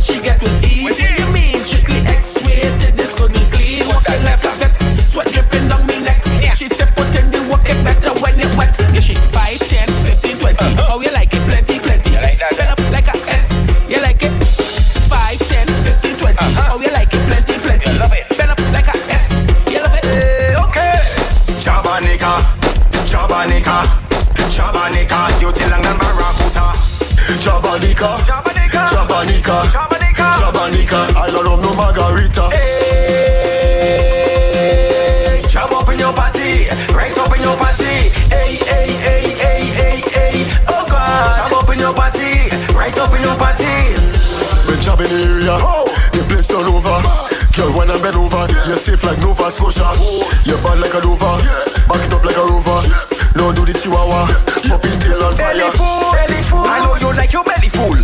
she 0.08 0.20
get 0.22 0.40
with 0.40 0.64
E. 0.64 0.82
What 0.82 0.96
you 0.98 1.26
mean? 1.32 1.60
Strictly 1.62 2.00
X-rated, 2.00 2.96
this 2.96 3.12
couldn't 3.16 3.46
clean. 3.52 3.84
Walking 3.88 4.22
left 4.24 4.44
of 4.44 4.62
it? 4.62 4.72
sweat 5.04 5.28
dripping 5.28 5.68
down 5.68 5.86
me 5.86 6.00
neck. 6.00 6.22
Yeah. 6.40 6.54
She 6.54 6.68
said, 6.68 6.94
put 6.96 7.12
in 7.14 7.30
the 7.30 7.40
work, 7.50 7.68
it 7.68 7.78
better 7.84 8.12
when 8.22 8.38
you 8.40 8.48
wet. 8.56 8.72
Yeah, 8.94 9.00
she 9.00 9.14
5, 9.14 9.58
10, 9.58 9.88
15, 9.88 10.36
20. 10.38 10.58
Uh-huh. 10.58 10.94
Oh, 10.94 11.00
you 11.00 11.12
like 11.12 11.32
it? 11.34 11.42
Plenty, 11.48 11.78
plenty. 11.78 12.10
You 12.10 12.20
like 12.24 12.38
that? 12.38 12.54
Fill 12.56 12.72
up 12.72 12.80
like 12.90 13.08
a 13.08 13.16
S. 13.28 13.48
You 13.88 14.00
like 14.00 14.22
it? 14.22 14.32
5, 15.12 15.38
10, 15.38 15.66
15, 15.68 16.16
20. 16.16 16.38
Uh-huh. 16.38 16.72
Oh, 16.72 16.80
you 16.80 16.90
like 16.90 17.12
it? 17.12 17.22
Plenty, 17.28 17.54
plenty. 17.60 17.90
You 17.92 17.98
love 17.98 18.12
it. 18.12 18.24
Fill 18.32 18.50
up 18.50 18.60
like 18.72 18.88
a 18.88 18.96
S. 19.12 19.28
You 19.68 19.80
love 19.84 19.94
it? 19.94 20.04
Hey, 20.08 20.56
okay. 20.56 21.04
Jabanica, 21.60 22.32
Jabanica, 23.04 23.76
Jabanica. 24.56 25.20
You 25.40 25.52
tell 25.52 25.82
them 25.82 25.98
Barracuda. 26.00 26.87
Jabanica, 27.36 28.18
Jabanica, 28.24 28.88
Jabanica, 28.88 29.62
Jabanica, 29.70 30.26
Jabanica. 30.40 30.98
I 31.16 31.30
don't 31.30 31.44
love 31.44 31.60
no 31.62 31.74
margarita. 31.74 32.48
Hey, 34.50 35.42
jump 35.48 35.72
up 35.72 35.88
in 35.90 35.98
your 35.98 36.12
party, 36.12 36.68
right 36.94 37.16
up 37.18 37.36
in 37.36 37.42
your 37.42 37.56
party. 37.56 38.10
Hey, 38.32 38.56
hey, 38.64 38.88
hey, 38.96 39.34
hey, 39.34 39.66
hey, 39.66 40.00
hey. 40.00 40.46
Oh 40.68 40.86
God, 40.88 41.36
jump 41.36 41.62
up 41.62 41.68
in 41.72 41.78
your 41.78 41.94
party, 41.94 42.48
right 42.74 42.98
up 42.98 43.12
in 43.14 43.20
your 43.22 43.36
party. 43.36 43.94
Been 44.66 44.80
jabbing 44.80 45.08
the 45.08 45.22
area, 45.22 45.58
oh. 45.60 45.84
the 46.12 46.22
place 46.28 46.48
turn 46.48 46.66
over. 46.66 47.02
Girl, 47.56 47.72
when 47.76 47.90
I 47.90 47.96
bend 48.00 48.16
over, 48.16 48.46
yeah. 48.48 48.66
you're 48.68 48.78
safe 48.78 49.04
like 49.04 49.18
Nova 49.20 49.50
Scotia. 49.50 49.84
Oh. 49.84 50.24
You're 50.44 50.58
bad 50.62 50.78
like 50.80 50.94
a 50.94 51.00
Nova, 51.04 51.38
yeah. 51.42 51.64
back 51.86 52.02
it 52.06 52.12
up 52.12 52.24
like 52.24 52.36
a 52.36 52.40
Rover. 52.46 52.82
Yeah. 52.86 53.04
No, 53.36 53.52
do 53.52 53.64
the 53.64 53.72
Chihuahua, 53.74 54.28
yeah. 54.28 54.68
puppy 54.68 54.90
tail 54.98 55.22
on 55.22 55.34
fire. 55.36 55.54
Belly 55.54 55.70
food, 55.76 56.12
belly 56.14 56.42
food. 56.42 56.66
I 56.66 56.78
know 56.84 56.97
make 57.28 57.32
your 57.34 57.44
belly 57.44 57.68
full. 57.68 57.97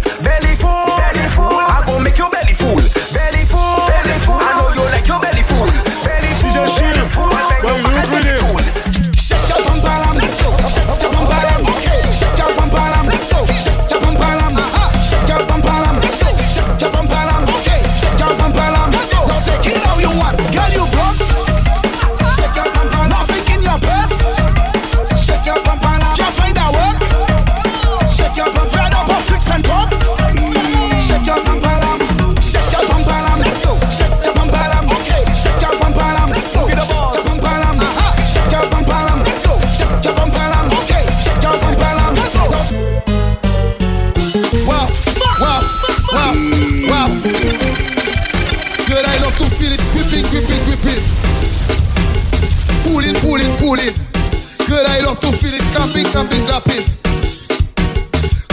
Clapping. 56.55 56.85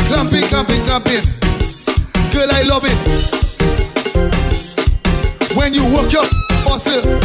Clapping, 0.09 0.43
clapping, 0.49 0.81
clapping. 0.85 1.23
Girl, 2.33 2.49
I 2.49 2.63
love 2.65 2.83
it. 2.83 2.97
When 5.55 5.73
you 5.73 5.83
work 5.93 6.11
your 6.11 6.25
muscle. 6.65 7.19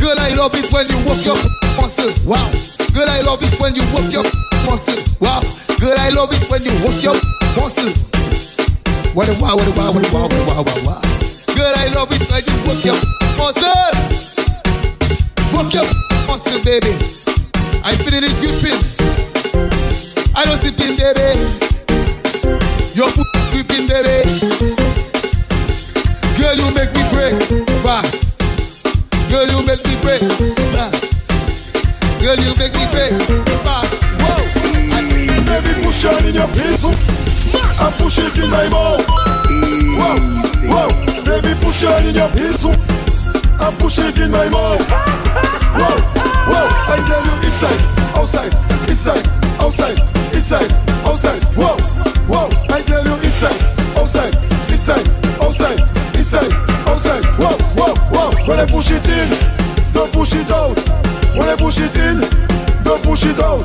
Girl, 0.00 0.18
I 0.18 0.34
love 0.34 0.54
it 0.54 0.72
when 0.72 0.88
you 0.88 0.96
work 1.04 1.24
your 1.24 1.36
muscle. 1.76 2.10
Wow. 2.24 2.50
Girl, 2.94 3.08
I 3.08 3.20
love 3.20 3.42
it 3.42 3.60
when 3.60 3.74
you 3.74 3.82
work 3.92 4.10
your 4.12 4.24
muscle. 4.64 4.96
Wow. 5.20 5.42
Girl, 5.78 5.98
I 5.98 6.08
love 6.10 6.32
it 6.32 6.48
when 6.50 6.64
you 6.64 6.72
work 6.80 7.02
your 7.02 7.16
muscle. 7.56 7.92
What 9.14 9.28
a 9.28 9.34
wow, 9.40 9.56
what 9.56 9.68
a 9.68 9.72
wow, 9.76 9.92
what 9.92 10.08
a 10.08 10.14
wow, 10.14 10.22
what 10.22 10.32
a 10.32 10.44
wow, 10.46 10.62
wow, 10.62 10.80
wow. 10.86 11.00
Girl, 11.54 11.74
I 11.76 11.88
love 11.94 12.10
it 12.10 12.24
when 12.30 12.42
you 12.48 12.56
work 12.66 12.84
your 12.84 12.98
muscle. 13.36 13.92
Work 15.52 15.74
your 15.74 15.86
muscle, 16.26 16.64
baby. 16.64 17.23
I 17.86 17.94
feel 17.96 18.16
it 18.16 18.32
gripping. 18.40 18.80
I 20.34 20.44
don't 20.46 20.56
sleep 20.56 20.80
in, 20.80 20.96
baby. 20.96 21.36
Your 22.96 23.10
foot 23.12 23.28
gripping, 23.52 23.84
baby. 23.84 24.24
Girl, 26.40 26.56
you 26.56 26.64
make 26.72 26.88
me 26.96 27.04
break 27.12 27.36
fast. 27.84 28.40
Girl, 29.28 29.44
you 29.44 29.60
make 29.68 29.84
me 29.84 29.94
break 30.00 30.24
fast. 30.72 31.12
Girl, 32.24 32.40
you 32.40 32.56
make 32.56 32.72
me 32.72 32.88
break 32.88 33.20
fast. 33.60 34.00
Whoa. 34.16 34.40
Baby, 35.44 35.84
push 35.84 36.04
on 36.06 36.24
in 36.24 36.34
your 36.34 36.48
face 36.56 36.84
and 36.88 37.94
push 38.00 38.16
it 38.18 38.38
in 38.38 38.48
my 38.50 38.66
mouth. 38.72 39.04
Wow, 40.00 40.16
wow. 40.72 40.88
Baby, 41.24 41.52
push 41.60 41.84
on 41.84 42.06
in 42.06 42.14
your 42.14 42.28
face 42.30 42.64
and 42.64 43.78
push 43.78 43.98
it 43.98 44.16
in 44.18 44.30
my 44.30 44.48
mouth. 44.48 44.80
Wow, 45.76 46.33
wow. 46.48 46.66
I 46.88 46.96
tell 47.08 47.22
you, 47.24 47.34
inside, 47.48 47.80
outside, 48.16 48.52
inside, 48.88 49.24
outside, 49.60 49.98
inside, 50.34 50.72
outside. 51.06 51.42
Wow, 51.56 51.76
wow. 52.28 52.48
I 52.70 52.80
tell 52.82 53.04
you, 53.04 53.14
inside, 53.24 53.60
outside, 53.96 54.34
inside, 54.70 55.08
outside, 55.42 55.80
inside, 56.16 56.52
outside. 56.88 57.24
Wow, 57.38 57.56
wow, 57.76 57.94
wow. 58.12 58.30
When 58.46 58.58
I 58.58 58.66
push 58.66 58.90
it 58.90 59.06
in, 59.08 59.28
don't 59.92 60.12
push 60.12 60.34
it 60.34 60.50
out. 60.50 60.76
When 61.34 61.48
I 61.48 61.56
push 61.56 61.78
it 61.78 61.96
in, 61.96 62.20
don't 62.84 63.02
push 63.02 63.24
it 63.24 63.38
out. 63.40 63.64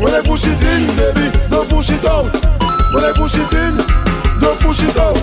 When 0.00 0.14
I 0.14 0.22
push 0.22 0.46
it 0.46 0.62
in, 0.62 0.86
baby, 0.96 1.30
don't 1.50 1.68
push 1.68 1.90
it 1.90 2.04
out. 2.04 2.30
When 2.94 3.04
I 3.04 3.12
push 3.14 3.36
it 3.36 3.52
in, 3.52 3.76
don't 4.40 4.58
push 4.60 4.82
it 4.82 4.96
out. 4.98 5.18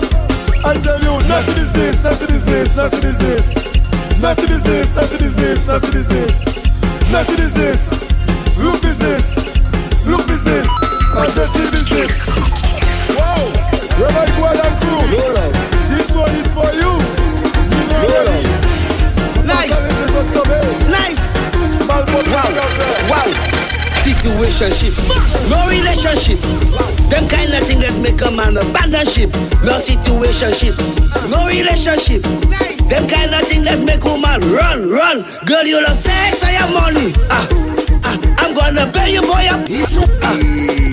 I 0.64 0.74
tell 0.82 0.98
you, 1.00 1.18
nasty 1.28 1.54
business, 1.54 2.02
nasty 2.02 2.26
business, 2.26 2.76
nasty 2.76 3.00
business. 3.00 3.78
Nasty 4.20 4.46
business, 4.46 4.94
nasty 4.94 5.18
business, 5.18 5.66
nasty 5.66 5.90
business. 5.92 6.67
Nasty 7.10 7.36
business, 7.36 7.90
look 8.58 8.82
business, 8.82 9.36
look 10.06 10.26
business, 10.28 10.68
and 11.16 11.32
dirty 11.34 11.64
business. 11.72 12.28
Wow, 13.16 13.48
Rabbi 13.96 14.26
Guad 14.36 14.60
and 14.60 14.76
crew, 14.82 15.48
this 15.88 16.10
one 16.12 16.30
is 16.36 16.46
for 16.52 16.68
you. 16.76 16.92
You 17.72 17.88
know 17.88 18.12
already. 18.12 18.68
Nice. 19.46 19.80
This 19.80 19.98
is 20.04 20.10
what 20.12 20.26
come 20.34 20.52
eh? 20.52 20.60
in. 20.60 20.90
Nice. 20.90 21.22
Wow. 21.88 22.04
Wow. 23.08 23.28
Situationship. 24.04 24.92
No 25.48 25.66
relationship. 25.66 26.38
Them 27.08 27.26
kind 27.26 27.54
of 27.54 27.64
thing 27.66 27.80
that 27.80 27.98
make 28.02 28.20
a 28.20 28.30
man 28.30 28.58
abandon 28.58 29.06
ship. 29.06 29.32
No 29.64 29.78
situationship. 29.80 30.76
No 31.30 31.46
relationship. 31.46 32.77
Them 32.88 33.06
kind 33.08 33.34
of 33.34 33.44
thing 33.46 33.64
that 33.64 33.80
make 33.84 34.02
a 34.04 34.16
man 34.18 34.40
run, 34.50 34.88
run. 34.90 35.24
Girl, 35.44 35.64
you 35.64 35.80
love 35.82 35.96
sex, 35.96 36.42
I 36.42 36.52
have 36.56 36.72
money. 36.72 37.12
Ah, 37.28 37.46
ah, 38.04 38.16
I'm 38.40 38.54
gonna 38.56 38.90
pay 38.92 39.12
you 39.12 39.22
for 39.22 39.40
your 39.44 39.60
piece. 39.66 39.92
Ah, 40.24 40.32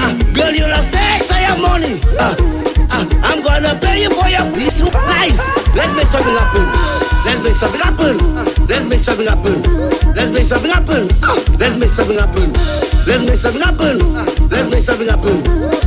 ah, 0.03 0.11
girl, 0.35 0.51
you 0.53 0.67
love 0.67 0.83
sex, 0.83 1.31
I 1.31 1.39
have 1.47 1.59
money. 1.61 1.95
Ah, 2.19 2.35
ah, 2.91 3.05
I'm 3.23 3.41
gonna 3.41 3.79
pay 3.79 4.03
you 4.03 4.09
for 4.11 4.27
your 4.27 4.43
piece. 4.53 4.83
Nice. 5.07 5.47
Let's 5.73 5.93
make 5.95 6.07
something 6.11 6.35
happen. 6.35 6.65
Let's 7.23 7.41
make 7.43 7.55
something 7.55 7.81
happen. 7.81 8.15
Let's 8.67 8.85
make 8.85 8.99
something 8.99 9.27
happen. 9.27 9.55
Let's 10.13 10.31
make 10.31 10.43
something 10.43 10.71
happen. 10.71 11.07
Ah, 11.23 11.39
Let's 11.57 11.75
make 11.79 11.89
something 11.89 12.19
happen. 12.19 12.94
Let's 13.07 13.23
make 13.29 13.37
something 13.37 13.61
happen. 13.61 13.99
Let's 14.49 14.67
make 14.69 14.83
something 14.83 15.07
happen. 15.07 15.37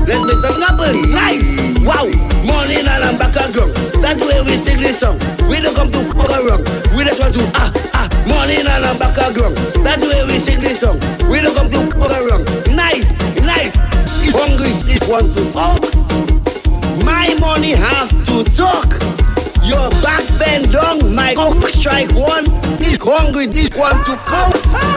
Let's 0.06 0.24
make 0.24 0.38
something 0.38 0.62
happen. 0.62 0.94
Nice. 1.10 1.50
Wow. 1.82 2.06
Morning 2.46 2.86
and 2.86 3.04
I'm 3.04 3.18
back 3.18 3.34
again. 3.34 3.72
That's 4.00 4.20
where 4.20 4.44
we 4.44 4.56
sing 4.56 4.80
this 4.80 5.00
song. 5.00 5.18
We 5.50 5.60
don't 5.60 5.74
come 5.74 5.90
to 5.90 5.98
cover 6.12 6.46
wrong. 6.46 6.62
We 6.96 7.04
just 7.04 7.20
want 7.20 7.34
to 7.34 7.42
ah 7.54 7.72
ah. 7.94 8.08
Morning 8.26 8.64
and 8.66 8.84
I'm 8.84 8.98
back 8.98 9.16
again. 9.18 9.54
That's 9.82 10.02
where 10.02 10.26
we 10.26 10.38
sing 10.38 10.60
this 10.60 10.80
song. 10.80 11.00
We 11.28 11.40
don't 11.40 11.54
come 11.56 11.68
to 11.70 11.90
cover 11.90 12.20
wrong. 12.28 12.44
Nice, 12.76 13.10
nice. 13.42 13.74
Hungry, 14.30 14.72
want 15.10 15.34
to 15.36 15.52
talk. 15.52 15.82
My 17.04 17.34
money 17.40 17.72
have 17.74 18.10
to 18.26 18.44
talk. 18.56 18.94
Your 19.68 19.90
back 20.00 20.24
bend 20.38 20.72
down, 20.72 21.14
my 21.14 21.34
cock 21.34 21.60
strike 21.68 22.12
one. 22.14 22.46
He's 22.80 22.96
hungry, 22.96 23.46
this 23.46 23.68
one 23.76 24.00
to 24.08 24.16
four. 24.16 24.48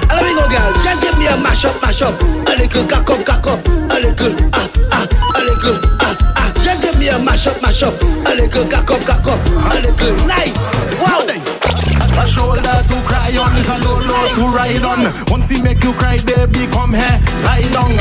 And 0.08 0.16
let 0.16 0.24
me 0.24 0.32
go, 0.32 0.48
girl. 0.48 0.72
Just 0.80 1.04
give 1.04 1.18
me 1.20 1.28
a 1.28 1.36
mash 1.36 1.66
up, 1.66 1.76
mash 1.82 2.02
up. 2.02 2.16
A 2.48 2.56
little 2.56 2.88
cock 2.88 3.10
up, 3.10 3.26
cock 3.26 3.48
up. 3.48 3.60
A 3.68 4.00
little 4.00 4.32
ah 4.54 4.72
ah, 4.96 5.06
a 5.36 5.42
little 5.44 5.76
ah 6.00 6.16
ah. 6.38 6.54
Just 6.64 6.84
give 6.84 6.98
me 6.98 7.10
a 7.10 7.20
mash 7.20 7.48
up, 7.48 7.62
mash 7.62 7.84
up. 7.84 8.00
A 8.02 8.32
little 8.34 8.64
cock 8.72 8.90
up, 8.92 9.02
cock 9.04 9.28
up. 9.28 9.42
A 9.76 9.80
little 9.84 10.16
nice. 10.26 10.56
Wow. 11.04 11.20
A 11.20 12.28
shoulder 12.28 12.62
to 12.62 12.96
cry 13.04 13.36
on 13.36 13.52
is 13.58 13.68
a 13.68 13.78
low 13.84 14.00
low 14.00 14.28
to 14.36 14.56
ride 14.56 14.84
on. 14.84 15.12
Once 15.28 15.50
he 15.50 15.62
make 15.62 15.84
you 15.84 15.92
cry, 15.94 16.18
baby, 16.24 16.68
come 16.72 16.94
here, 16.94 17.20
lie 17.44 17.68
down. 17.76 17.92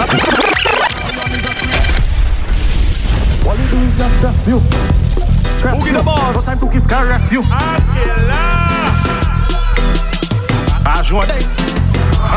All 3.42 3.56
you 3.56 3.66
do 3.70 3.78
just 3.98 4.22
just 4.22 4.46
you. 4.46 5.09
Boogie 5.50 5.96
the 5.96 6.02
boss. 6.02 6.46
No 6.46 6.54
time 6.54 6.68
to 6.68 6.78
kiss 6.78 6.86
caress 6.86 7.32
you. 7.32 7.42
Joie 11.10 11.26
day. 11.26 11.42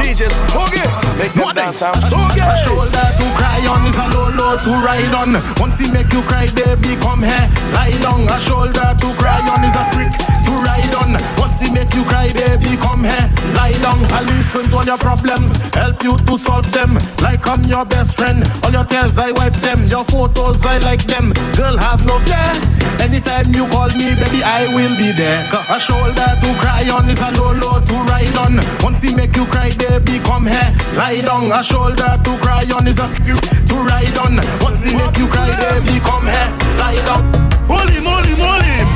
DJ 0.01 0.25
Spoogy. 0.33 0.81
Make 1.19 1.33
them 1.33 1.53
dance 1.53 1.83
and 1.83 1.93
A 1.93 2.57
shoulder 2.65 3.05
to 3.21 3.25
cry 3.37 3.61
on 3.69 3.85
is 3.85 3.93
a 3.93 4.07
low 4.17 4.33
low 4.33 4.57
to 4.57 4.71
ride 4.81 5.13
on. 5.13 5.37
Once 5.61 5.77
he 5.77 5.91
make 5.91 6.11
you 6.11 6.23
cry, 6.23 6.47
baby, 6.57 6.97
come 6.97 7.21
here, 7.21 7.45
lie 7.77 7.93
down. 8.01 8.25
A 8.33 8.39
shoulder 8.41 8.97
to 8.97 9.07
cry 9.21 9.37
on 9.53 9.63
is 9.63 9.77
a 9.77 9.85
trick 9.93 10.09
to 10.09 10.51
ride 10.65 10.95
on. 11.05 11.21
Once 11.37 11.61
he 11.61 11.69
make 11.69 11.93
you 11.93 12.03
cry, 12.05 12.33
baby, 12.33 12.75
come 12.81 13.03
here, 13.03 13.29
lie 13.53 13.77
down. 13.85 14.01
I 14.09 14.23
listen 14.25 14.65
to 14.69 14.77
all 14.77 14.85
your 14.85 14.97
problems, 14.97 15.51
help 15.75 16.01
you 16.01 16.17
to 16.17 16.35
solve 16.35 16.71
them. 16.71 16.97
Like 17.21 17.47
I'm 17.47 17.63
your 17.65 17.85
best 17.85 18.15
friend, 18.15 18.41
all 18.63 18.71
your 18.71 18.85
tears 18.85 19.19
I 19.19 19.29
wipe 19.33 19.57
them. 19.61 19.87
Your 19.87 20.03
photos 20.03 20.65
I 20.65 20.79
like 20.79 21.03
them. 21.05 21.31
Girl, 21.53 21.77
have 21.77 22.03
no 22.07 22.17
fear. 22.25 22.82
Anytime 23.03 23.51
you 23.53 23.67
call 23.67 23.91
me, 23.99 24.15
baby, 24.15 24.39
I 24.47 24.63
will 24.71 24.95
be 24.95 25.11
there. 25.11 25.43
A 25.67 25.77
shoulder 25.77 26.23
to 26.39 26.49
cry 26.55 26.87
on 26.87 27.09
is 27.11 27.19
a 27.19 27.35
low 27.35 27.51
low 27.51 27.83
to 27.83 27.95
ride 28.07 28.31
on. 28.39 28.63
Once 28.79 29.01
he 29.01 29.13
make 29.13 29.35
you 29.35 29.43
cry, 29.45 29.75
baby, 29.75 30.23
come 30.23 30.47
here, 30.47 30.71
lie 30.95 31.19
down. 31.19 31.51
A 31.51 31.61
shoulder 31.61 32.15
to 32.23 32.31
cry 32.39 32.63
on 32.71 32.87
is 32.87 32.99
a 32.99 33.07
to 33.11 33.75
ride 33.91 34.17
on. 34.23 34.39
Once 34.63 34.83
he 34.87 34.95
make 34.95 35.17
you 35.19 35.27
cry, 35.27 35.51
baby, 35.51 35.99
come 35.99 36.23
here, 36.31 36.47
lie 36.79 36.95
down. 37.03 37.27
Hold 37.67 37.91
him, 37.91 38.07
hold 38.07 38.23
him, 38.23 38.39
hold 38.39 38.63
him. 38.63 38.87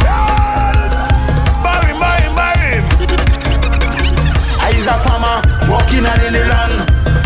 Bury 1.59 1.91
bury 1.99 2.31
bury. 2.31 2.79
I 4.63 4.71
is 4.71 4.87
a 4.87 4.95
farmer 5.03 5.43
working 5.67 6.07
on 6.07 6.21
in 6.23 6.31
the 6.31 6.47
land. 6.47 6.79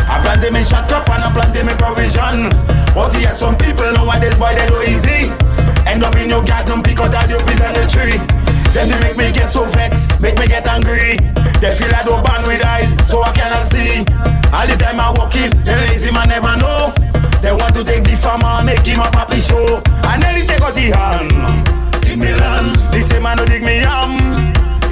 I 0.09 0.17
planted 0.25 0.51
me 0.51 0.63
shut 0.63 0.91
up 0.91 1.07
and 1.13 1.23
I 1.23 1.31
planted 1.31 1.61
me 1.61 1.73
provision. 1.77 2.49
But 2.97 3.13
yeah, 3.21 3.37
some 3.37 3.55
people 3.55 3.85
nowadays 3.93 4.33
boy 4.33 4.55
they 4.57 4.65
do 4.65 4.81
easy. 4.81 5.40
End 5.91 6.05
up 6.05 6.15
in 6.15 6.29
your 6.29 6.41
garden, 6.41 6.81
pick 6.81 6.99
out 7.01 7.13
all 7.13 7.29
your 7.29 7.43
peas 7.45 7.59
on 7.59 7.73
the 7.73 7.83
tree. 7.83 8.15
Then 8.71 8.87
they 8.87 8.97
make 9.01 9.17
me 9.17 9.29
get 9.33 9.51
so 9.51 9.65
vexed, 9.65 10.07
make 10.21 10.39
me 10.39 10.47
get 10.47 10.65
angry. 10.65 11.19
They 11.59 11.75
feel 11.75 11.93
I 11.93 12.01
don't 12.05 12.23
ban 12.23 12.47
with 12.47 12.63
eyes, 12.63 12.87
so 13.05 13.21
I 13.21 13.33
cannot 13.33 13.65
see. 13.65 13.99
All 14.55 14.65
the 14.65 14.77
time 14.79 15.01
I 15.01 15.11
walk 15.11 15.35
in, 15.35 15.51
the 15.65 15.75
lazy 15.91 16.09
man 16.09 16.29
never 16.29 16.55
know. 16.55 16.93
They 17.41 17.51
want 17.51 17.75
to 17.75 17.83
take 17.83 18.05
the 18.05 18.15
farmer, 18.15 18.63
make 18.63 18.87
him 18.87 19.01
a 19.01 19.11
papi 19.11 19.43
show. 19.43 19.83
I 20.07 20.15
nearly 20.15 20.47
take 20.47 20.61
out 20.61 20.75
the 20.75 20.95
hand. 20.95 22.07
In 22.07 22.19
Milan, 22.19 22.71
they 22.91 23.01
say 23.01 23.19
man 23.19 23.39
who 23.39 23.45
dig 23.45 23.61
me 23.61 23.81
yam. 23.81 24.15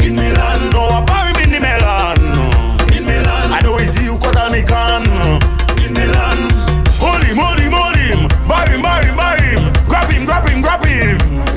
In 0.04 0.16
Milan, 0.16 0.70
no 0.72 0.84
I 0.84 1.00
bury 1.08 1.32
me 1.40 1.44
in 1.48 1.52
the 1.56 1.60
melon. 1.64 2.20
In 2.92 3.06
Milan, 3.06 3.54
I 3.56 3.62
know 3.64 3.78
it's 3.78 3.98
you 3.98 4.18
cut 4.18 4.36
all 4.36 4.50
me 4.50 4.64
can. 4.64 5.08
In 5.80 5.94
Milan, 5.94 6.49
him, 10.86 11.49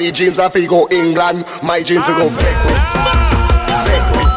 Everybody 0.00 0.16
dreams 0.16 0.38
of 0.38 0.54
go 0.66 0.88
England. 0.90 1.44
My 1.62 1.82
dreams 1.82 2.06
to 2.06 2.12
go 2.16 2.30
Beckwith. 2.32 2.80
Beckwith. 3.84 4.32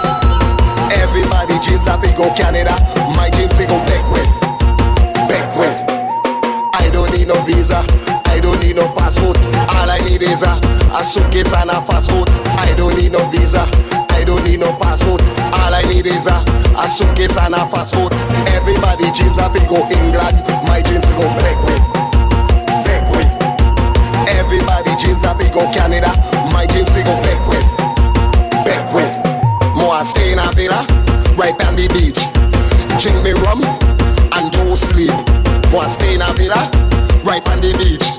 Everybody 0.91 1.55
dreams 1.63 1.87
of 1.87 2.01
go 2.19 2.27
Canada. 2.35 2.75
My 3.15 3.29
dreams 3.29 3.55
to 3.55 3.65
go 3.65 3.79
Beckwith. 3.87 4.27
Beckwith. 5.31 5.71
I 6.75 6.89
don't 6.91 7.09
need 7.15 7.29
no 7.29 7.41
visa. 7.45 7.79
I 8.25 8.41
don't 8.41 8.59
need 8.59 8.75
no 8.75 8.91
passport. 8.91 9.37
All 9.71 9.89
I 9.89 9.99
need 9.99 10.21
is 10.21 10.43
a, 10.43 10.59
a 10.91 11.01
suitcase 11.05 11.53
and 11.53 11.69
a 11.69 11.81
fast 11.87 12.11
food. 12.11 12.27
I 12.59 12.73
don't 12.75 12.97
need 12.97 13.13
no 13.13 13.23
visa. 13.31 13.63
I 14.09 14.25
don't 14.25 14.43
need 14.43 14.59
no 14.59 14.73
passport. 14.75 15.21
All 15.55 15.73
I 15.73 15.81
need 15.83 16.07
is 16.07 16.27
a, 16.27 16.43
a 16.75 16.91
suitcase 16.91 17.37
and 17.37 17.55
a 17.55 17.65
fast 17.71 17.95
food. 17.95 18.11
Everybody 18.51 19.09
dreams 19.15 19.39
of 19.39 19.53
go 19.71 19.79
England. 19.95 20.43
My 20.67 20.81
dreams 20.83 21.07
to 21.07 21.13
go. 21.15 21.23
Beckwith. 21.39 21.92
Dreams 25.23 25.49
go 25.53 25.71
Canada. 25.71 26.11
My 26.51 26.65
dreams 26.67 26.91
to 26.93 27.03
go 27.03 27.15
Beckwith. 27.23 27.65
Beckwith. 28.65 29.13
More 29.75 30.03
stay 30.05 30.33
in 30.33 30.39
a 30.39 30.51
villa, 30.51 30.85
right 31.35 31.55
on 31.65 31.75
the 31.75 31.87
beach. 31.95 32.27
Drink 33.01 33.23
me 33.23 33.31
rum 33.43 33.63
and 33.63 34.51
go 34.53 34.75
sleep. 34.75 35.13
More 35.71 35.89
stay 35.89 36.15
in 36.15 36.21
a 36.21 36.31
villa, 36.33 36.69
right 37.23 37.47
on 37.49 37.61
the 37.61 37.73
beach. 37.77 38.11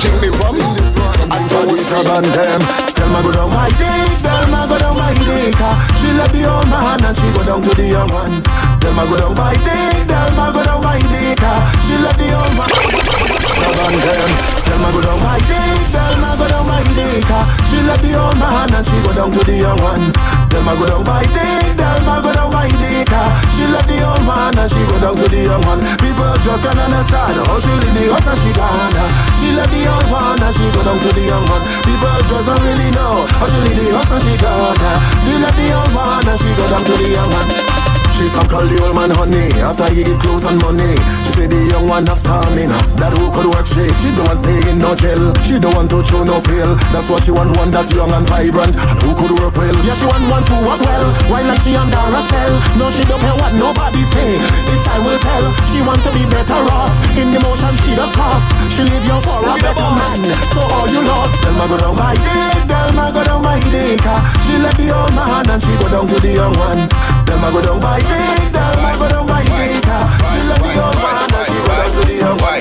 Drink 0.00 0.20
me 0.22 0.28
rum 0.38 0.60
and 0.60 1.50
go 1.50 1.74
sleep. 1.74 2.06
Tell 2.06 3.08
me 3.08 3.22
go 3.22 3.32
down 3.32 3.50
my 3.50 3.68
dick, 3.80 4.12
tell 4.22 4.46
me 4.46 4.60
go 4.68 4.78
down 4.78 4.96
my 4.96 5.12
dick. 5.26 5.56
She 5.98 6.12
left 6.12 6.32
the 6.32 6.44
old 6.44 6.68
man 6.68 7.04
and 7.04 7.16
she 7.16 7.28
go 7.32 7.44
down 7.44 7.62
to 7.62 7.74
the 7.74 7.86
young 7.88 8.12
one. 8.12 8.42
Tell 8.80 8.92
me 8.94 9.04
go 9.08 9.16
down 9.16 9.34
my 9.34 9.54
dick, 9.54 10.06
tell 10.06 10.30
me 10.30 10.52
go 10.52 10.62
down 10.62 10.82
my 10.82 11.00
dick. 11.00 11.40
She 11.84 11.96
left 11.98 12.18
the 12.18 12.28
old 12.36 12.52
man. 12.56 13.25
Tell 13.66 13.82
and 13.86 13.98
them. 13.98 14.30
Tell 14.66 14.78
me 14.78 14.88
go 14.94 15.00
down 15.02 15.18
my 15.22 15.38
dick, 15.50 15.80
tell 15.90 16.14
me 16.22 16.30
go 16.38 16.46
down 16.48 16.66
my 16.66 16.82
dick. 16.94 17.24
ah. 17.30 17.44
She 17.70 17.78
left 17.82 18.02
the 18.02 18.12
old 18.14 18.36
man 18.38 18.70
and 18.74 18.86
she 18.86 18.96
go 19.02 19.10
down 19.14 19.30
to 19.32 19.40
the 19.42 19.56
young 19.58 19.80
one. 19.82 20.12
Tell 20.50 20.62
me 20.62 20.72
go 20.78 20.84
down 20.86 21.02
my 21.06 21.22
dick, 21.26 21.74
tell 21.78 21.98
me 22.06 22.14
go 22.22 22.30
down 22.34 22.50
my 22.54 22.68
dick. 22.70 23.08
ah. 23.10 23.30
She 23.54 23.64
left 23.66 23.88
the 23.88 23.98
old 24.06 24.22
man 24.26 24.54
and 24.58 24.70
she 24.70 24.80
go 24.86 24.96
down 25.02 25.14
to 25.16 25.26
the 25.26 25.40
young 25.50 25.62
one. 25.66 25.80
People 25.98 26.30
just 26.46 26.62
can't 26.62 26.78
understand 26.78 27.36
how 27.46 27.58
she 27.62 27.72
leave 27.82 27.94
the 27.94 28.04
house 28.14 28.26
and 28.30 28.38
she 28.42 28.50
gone. 28.54 28.94
ah. 28.94 29.10
She 29.38 29.48
left 29.54 29.70
the 29.74 29.82
old 29.86 30.06
one 30.10 30.38
and 30.42 30.54
she 30.54 30.66
go 30.74 30.80
down 30.86 30.98
to 31.02 31.10
the 31.14 31.22
young 31.26 31.46
one. 31.50 31.62
People 31.86 32.16
just 32.30 32.44
don't 32.46 32.62
really 32.62 32.90
know 32.94 33.26
how 33.38 33.46
she 33.50 33.58
leave 33.66 33.78
the 33.78 33.86
house 33.94 34.10
and 34.14 34.22
she 34.22 34.34
gone. 34.38 34.78
ah. 34.78 34.98
She 35.26 35.32
left 35.42 35.56
the 35.58 35.66
old 35.74 35.90
one 35.94 36.26
and 36.26 36.38
she 36.38 36.50
go 36.54 36.64
down 36.70 36.82
to 36.86 36.94
the 36.94 37.08
young 37.10 37.30
one. 37.30 37.85
She 38.16 38.24
stop 38.32 38.48
call 38.48 38.64
the 38.64 38.80
old 38.80 38.96
man 38.96 39.12
honey. 39.12 39.52
After 39.60 39.92
he 39.92 40.00
give 40.00 40.16
clothes 40.24 40.48
and 40.48 40.56
money 40.64 40.96
She 41.28 41.36
say 41.36 41.46
the 41.46 41.60
young 41.68 41.84
one 41.84 42.08
have 42.08 42.16
stamina. 42.16 42.72
That 42.96 43.12
who 43.12 43.28
could 43.28 43.44
work 43.44 43.68
she 43.68 43.84
She 44.00 44.08
don't 44.16 44.24
want 44.24 44.40
stay 44.40 44.56
in 44.72 44.80
no 44.80 44.96
jail. 44.96 45.36
She 45.44 45.60
don't 45.60 45.76
want 45.76 45.92
to 45.92 46.00
show 46.00 46.24
no 46.24 46.40
pill. 46.40 46.80
That's 46.96 47.12
what 47.12 47.20
she 47.20 47.30
want 47.30 47.52
one 47.60 47.68
that's 47.68 47.92
young 47.92 48.08
and 48.08 48.24
vibrant. 48.24 48.72
And 48.72 48.96
who 49.04 49.12
could 49.12 49.36
work 49.36 49.52
well? 49.52 49.76
Yeah 49.84 49.92
she 50.00 50.08
want 50.08 50.24
one 50.32 50.44
to 50.48 50.56
work 50.64 50.80
well. 50.80 51.06
Why 51.28 51.44
like 51.44 51.60
she 51.60 51.76
under 51.76 52.00
a 52.00 52.20
spell? 52.24 52.54
No 52.80 52.88
she 52.88 53.04
don't 53.04 53.20
care 53.20 53.36
what 53.36 53.52
nobody 53.52 54.00
say. 54.16 54.40
This 54.64 54.80
time 54.88 55.04
will 55.04 55.20
tell. 55.20 55.44
She 55.68 55.84
want 55.84 56.00
to 56.08 56.10
be 56.16 56.24
better 56.24 56.64
off. 56.72 56.96
In 57.20 57.36
the 57.36 57.40
motion 57.44 57.76
she 57.84 57.92
does 57.92 58.12
cough. 58.16 58.40
She 58.72 58.80
leave 58.80 59.04
you 59.04 59.20
for 59.20 59.44
a 59.44 59.54
better 59.60 59.90
man. 59.92 60.20
So 60.56 60.64
all 60.64 60.88
you 60.88 61.04
lost. 61.04 61.36
Tell 61.44 61.52
me 61.52 61.68
go 61.68 61.76
down 61.76 61.96
my 62.00 62.16
dick 62.16 62.64
Tell 62.64 62.88
me 62.96 63.04
go 63.12 63.20
down 63.28 63.44
my 63.44 63.60
dick. 63.68 64.00
She 64.48 64.56
left 64.56 64.80
the 64.80 64.88
old 64.88 65.12
man 65.12 65.44
and 65.52 65.60
she 65.60 65.72
go 65.76 65.92
down 65.92 66.08
to 66.08 66.16
the 66.16 66.32
young 66.32 66.56
one 66.56 66.88
Tell 67.26 67.38
me 67.38 67.48
go 67.52 67.60
down 67.62 67.80
my 67.80 67.98
dick 67.98 68.52
Tell 68.54 68.76
me 68.78 68.90
go 68.98 69.06
down 69.10 69.26
dick 69.26 69.84
ah. 69.86 70.06
She 70.30 70.38
left 70.48 70.62
the 70.62 70.72
old 70.80 70.96
man 71.02 71.34
and 71.34 71.46
she 71.46 71.58
go 71.60 71.72
down 71.74 71.90
to 71.92 72.02
the 72.06 72.14
young 72.16 72.38
Why? 72.38 72.58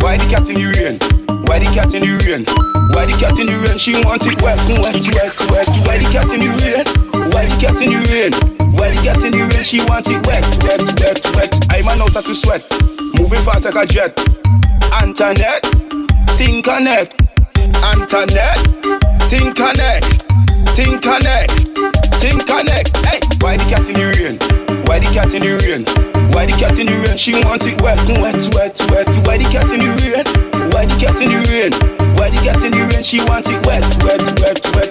Why 0.00 0.16
the 0.16 0.26
cat 0.30 0.48
in 0.48 0.56
the 0.56 0.66
rain? 0.78 0.96
Why 1.46 1.58
the 1.58 1.68
cat 1.74 1.94
in 1.94 2.02
the 2.04 2.12
rain? 2.24 2.42
Why 2.94 3.06
the 3.06 3.14
cat 3.18 3.38
in 3.38 3.46
the 3.46 3.56
rain? 3.64 3.78
She 3.78 3.92
want 4.04 4.24
it 4.26 4.36
wet, 4.42 4.60
wet, 4.78 4.94
wet, 5.12 5.34
wet. 5.50 5.68
Why 5.84 5.98
the 5.98 6.06
cat 6.12 6.30
in 6.32 6.40
the 6.44 6.50
rain? 6.60 6.86
Why 7.32 7.46
the 7.46 7.56
cat 7.58 7.80
in 7.82 7.90
the 7.92 8.00
rain? 8.12 8.32
Why 8.76 8.90
the 8.92 9.00
cat 9.02 9.24
in 9.24 9.32
the 9.32 9.42
rain? 9.42 9.64
She 9.64 9.80
want 9.84 10.06
it 10.08 10.20
wet, 10.26 10.44
wet, 10.62 10.82
wet, 11.00 11.20
wet. 11.34 11.52
I'm 11.70 11.88
an 11.88 12.00
out 12.02 12.14
to 12.14 12.34
sweat, 12.34 12.62
moving 13.18 13.42
fast 13.42 13.64
like 13.64 13.76
a 13.76 13.86
jet. 13.86 14.12
Antoinette, 14.92 15.64
think 16.36 16.64
connect. 16.64 17.16
Antoinette, 17.82 18.60
think 19.28 19.56
connect. 19.56 20.24
Think 20.74 21.02
connect. 21.02 21.52
Think 22.18 22.46
connect. 22.46 22.93
Why 23.44 23.60
the 23.60 23.68
cat 23.68 23.84
in 23.92 24.00
the 24.00 24.08
rain? 24.16 24.40
Why 24.88 25.04
the 25.04 25.12
cat 25.12 25.36
in 25.36 25.44
the 25.44 25.52
rain? 25.60 25.84
Why 26.32 26.48
the 26.48 26.56
cat 26.56 26.80
in 26.80 26.88
the 26.88 26.96
rain? 27.04 27.20
She 27.20 27.36
want 27.44 27.60
it 27.68 27.76
wet, 27.84 28.00
wet, 28.16 28.40
wet, 28.56 28.72
wet. 28.88 29.04
Why 29.28 29.36
the 29.36 29.44
cat 29.52 29.68
in 29.68 29.84
the 29.84 29.92
rain? 30.00 30.24
Why 30.72 30.88
the 30.88 30.96
cat 30.96 31.20
in 31.20 31.28
the 31.28 31.44
rain? 31.52 31.72
Why 32.16 32.32
the 32.32 32.40
cat 32.40 32.64
in 32.64 32.72
the 32.72 32.88
rain? 32.88 33.04
She 33.04 33.20
want 33.28 33.44
it 33.44 33.60
wet, 33.68 33.84
wet, 34.00 34.24
wet, 34.40 34.64
wet. 34.72 34.88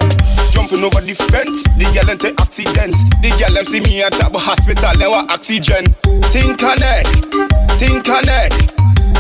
Jumping 0.53 0.85
over 0.85 1.01
the 1.01 1.17
fence, 1.33 1.65
the 1.81 1.89
girl 1.97 2.13
into 2.13 2.29
accident. 2.37 2.93
The 3.25 3.33
girl 3.41 3.57
see 3.65 3.81
me 3.81 4.05
at 4.05 4.13
the 4.13 4.29
hospital, 4.37 4.93
now 5.01 5.25
oxygen. 5.33 5.89
Think 6.29 6.61
connect, 6.61 7.09
think 7.81 8.05
connect. 8.05 8.69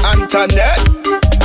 Antoinette, 0.05 0.77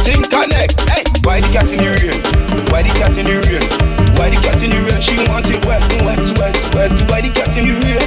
think 0.04 0.28
connect. 0.28 0.76
Hey, 0.92 1.08
why 1.24 1.40
the 1.40 1.48
cat 1.56 1.72
in 1.72 1.80
the 1.80 1.88
rain? 2.04 2.20
Why 2.68 2.84
the 2.84 2.92
cat 3.00 3.16
in 3.16 3.24
the 3.24 3.40
rain? 3.48 3.97
Why 4.18 4.30
the 4.30 4.36
cat 4.42 4.60
in 4.62 4.70
the 4.70 4.82
rain? 4.82 5.00
She 5.00 5.14
want 5.30 5.46
it 5.48 5.64
wet, 5.64 5.80
wet, 6.02 6.18
wet, 6.38 6.58
wet. 6.74 6.90
Why 7.08 7.20
the 7.22 7.30
cat 7.30 7.56
in 7.56 7.70
the 7.70 7.74
rain? 7.78 8.02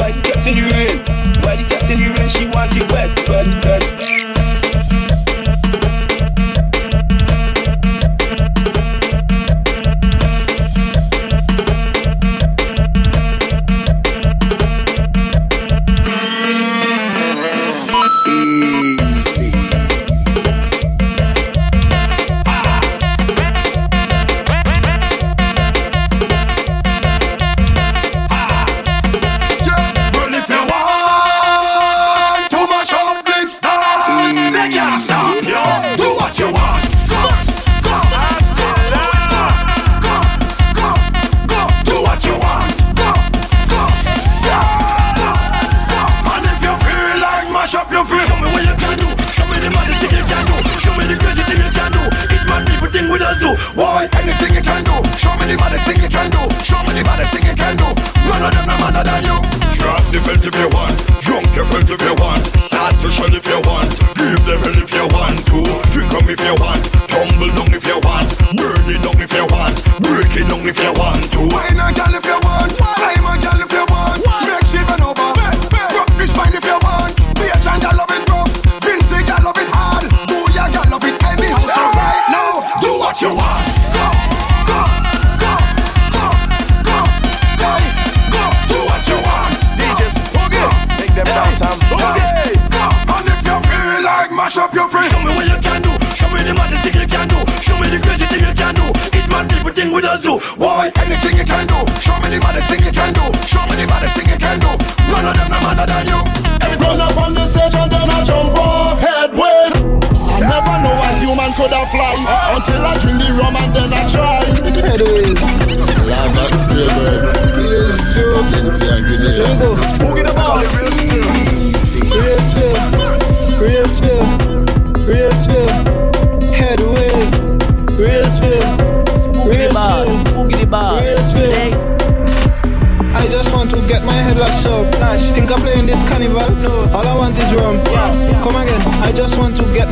Why 0.00 0.12
the 0.12 0.20
cat 0.24 0.46
in 0.48 0.56
the 0.56 0.64
rain? 0.72 1.04
Why 1.44 1.56
the 1.56 1.64
cat 1.68 1.90
in 1.90 2.00
the 2.00 2.08
rain? 2.16 2.30
She 2.30 2.46
want 2.48 2.72
it 2.74 2.90
wet, 2.90 3.12
wet, 3.28 3.46
wet. 3.46 3.59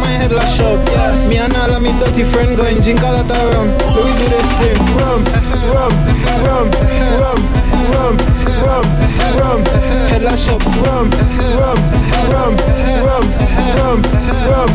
My 0.09 0.17
head 0.17 0.33
lashed 0.33 0.61
up. 0.61 0.81
Me 1.29 1.37
and 1.37 1.55
all 1.55 1.73
of 1.73 1.83
me 1.83 1.93
dirty 2.01 2.25
friend 2.25 2.57
going 2.57 2.81
drink 2.81 3.01
a 3.01 3.11
lot 3.13 3.31
of 3.31 3.45
rum. 3.53 3.69
Let 3.93 4.05
me 4.09 4.13
do 4.17 4.27
this 4.33 4.51
thing. 4.57 4.81
Rum, 4.97 5.21
rum, 5.75 5.93
rum, 6.49 6.67
rum, 7.21 7.41
rum, 7.93 8.17
rum, 8.65 8.87
rum. 9.39 9.61
Head 10.09 10.23
lash 10.23 10.49
up. 10.49 10.65
Rum, 10.65 11.11
rum, 11.61 11.79
rum, 12.33 12.55
rum, 13.05 13.25
rum, 13.77 14.01
rum, 14.49 14.71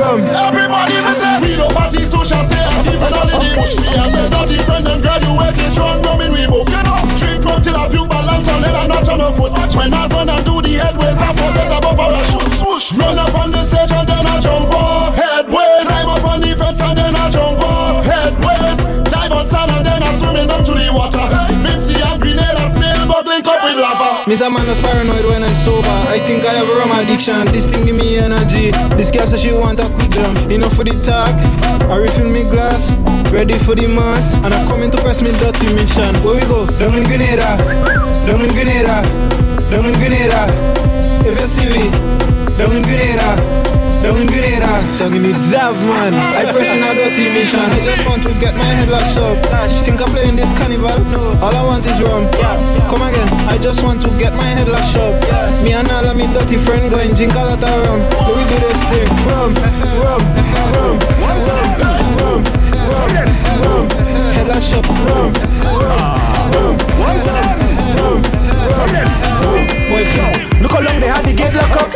rum. 0.00 0.18
Everybody 0.48 0.96
listen. 1.00 1.40
We 1.40 1.56
don't 1.56 1.72
party 1.72 2.04
social 2.04 2.44
say 2.44 2.60
active 2.60 3.02
and 3.02 3.14
all 3.16 3.28
in 3.32 3.40
the 3.40 3.50
bush. 3.56 3.74
Me 3.80 3.88
and 3.96 4.12
my 4.12 4.28
dirty 4.28 4.58
friend 4.66 4.84
them 4.86 5.00
graduating 5.00 5.70
strong 5.72 6.02
rum 6.02 6.20
in 6.20 6.30
Reebok. 6.36 6.68
You 6.68 6.82
know, 6.84 7.00
drink 7.16 7.44
rum 7.44 7.62
till 7.62 7.76
I 7.76 7.88
feel 7.88 8.06
balance 8.06 8.48
and 8.48 8.60
let 8.60 8.74
her 8.76 8.88
not 8.88 9.08
on 9.08 9.20
her 9.20 9.32
foot. 9.32 9.52
When 9.76 9.94
I 9.94 10.06
run 10.08 10.28
and 10.28 10.44
do 10.44 10.60
the 10.60 10.74
headways, 10.76 11.18
I 11.18 11.32
forget 11.32 11.72
about 11.72 11.96
parachute. 11.96 12.63
Swoosh. 12.80 12.98
Run 12.98 13.18
up 13.18 13.34
on 13.34 13.50
the 13.52 13.62
stage 13.62 13.92
and 13.92 14.08
then 14.08 14.26
I 14.26 14.40
jump 14.40 14.70
off. 14.70 15.14
Headways. 15.14 15.86
Climb 15.86 16.08
up 16.08 16.24
on 16.24 16.40
the 16.40 16.56
fence 16.56 16.80
and 16.80 16.98
then 16.98 17.14
I 17.14 17.30
jump 17.30 17.60
off. 17.60 18.04
Headways. 18.04 19.04
Dive 19.10 19.32
on 19.32 19.46
sand 19.46 19.70
and 19.70 19.86
then 19.86 20.02
I 20.02 20.14
swimming 20.16 20.48
down 20.48 20.64
to 20.64 20.72
the 20.72 20.90
water. 20.90 21.22
Vincy 21.62 21.94
and 22.02 22.20
grenade 22.20 22.58
and 22.58 22.72
snail 22.72 23.06
bubbling 23.06 23.46
up 23.46 23.62
with 23.62 23.78
lava. 23.78 24.28
Miss 24.28 24.40
a 24.40 24.50
man 24.50 24.66
is 24.66 24.80
paranoid 24.80 25.24
when 25.26 25.42
I'm 25.44 25.54
sober. 25.54 25.94
I 26.10 26.18
think 26.26 26.44
I 26.44 26.52
have 26.54 26.68
a 26.68 26.74
rum 26.74 26.90
addiction. 26.98 27.46
This 27.54 27.66
thing 27.66 27.86
give 27.86 27.96
me 27.96 28.18
energy. 28.18 28.72
This 28.98 29.10
girl 29.10 29.26
says 29.26 29.42
she 29.42 29.52
want 29.52 29.78
a 29.78 29.88
quick 29.94 30.10
jam. 30.10 30.34
Enough 30.50 30.74
for 30.74 30.84
the 30.84 30.94
talk. 31.06 31.34
I 31.90 31.96
refill 31.96 32.28
me 32.28 32.42
glass. 32.50 32.90
Ready 33.30 33.58
for 33.58 33.74
the 33.74 33.86
mass. 33.86 34.34
And 34.42 34.52
I'm 34.52 34.66
coming 34.66 34.90
to 34.90 34.98
press 34.98 35.22
me 35.22 35.30
dirty 35.38 35.72
mission. 35.74 36.14
Where 36.26 36.34
we 36.34 36.42
go? 36.50 36.66
Down 36.82 36.98
in 36.98 37.04
Grenada. 37.04 37.54
Down 38.26 38.42
in 38.42 38.50
Grenada. 38.50 39.06
Down 39.70 39.86
in 39.86 39.94
Grenada. 39.94 40.50
If 41.22 41.38
you 41.38 41.46
see 41.46 41.70
me. 41.70 42.23
Down 42.56 42.70
in 42.70 42.82
Grenada. 42.82 43.34
Down 44.02 44.16
in 44.20 44.26
Grenada. 44.28 44.78
Down 44.98 45.12
in 45.14 45.22
the 45.26 45.32
job, 45.50 45.74
man. 45.90 46.14
I 46.14 46.46
pressing 46.52 46.82
a 46.86 46.94
dirty 46.94 47.26
mission. 47.34 47.58
I 47.58 47.82
just 47.82 48.06
want 48.06 48.22
to 48.22 48.30
get 48.38 48.54
my 48.54 48.64
head 48.64 48.88
lashed 48.88 49.18
up. 49.18 49.42
Think 49.84 50.00
I'm 50.00 50.10
playing 50.14 50.36
this 50.36 50.54
carnival? 50.54 50.98
No. 51.10 51.34
All 51.42 51.50
I 51.50 51.62
want 51.66 51.84
is 51.84 51.98
rum. 52.00 52.30
Come 52.86 53.02
again. 53.02 53.26
I 53.50 53.58
just 53.58 53.82
want 53.82 54.00
to 54.02 54.08
get 54.22 54.34
my 54.34 54.46
head 54.46 54.68
lashed 54.68 54.96
up. 54.96 55.18
Me 55.64 55.72
and 55.72 55.90
all 55.90 56.06
of 56.06 56.16
me 56.16 56.26
dirty 56.30 56.56
friend 56.58 56.90
going 56.90 57.14
drink 57.14 57.34
a 57.34 57.42
lot 57.42 57.58
of 57.58 57.74
rum. 57.86 58.00
Let 58.22 58.36
me 58.38 58.44
do 58.46 58.56
this 58.62 58.82
thing. 58.86 59.10
Rum, 59.26 59.50
rum, 59.98 60.22
rum, 60.78 60.94
rum, 61.18 61.42
rum, 61.42 62.06
rum, 62.22 62.42
rum. 63.66 63.84
Head 64.38 64.46
lash 64.46 64.72
up. 64.74 64.86
Rum, 64.86 65.34
rum, 65.58 65.98
rum, 66.54 66.78
rum, 67.02 67.18
rum, 67.98 68.53
Look 70.60 70.72
how 70.72 70.80
long 70.80 71.00
they 71.00 71.08
had 71.08 71.24
the 71.24 71.34
gate 71.34 71.52
locked 71.52 71.76
up. 71.76 71.92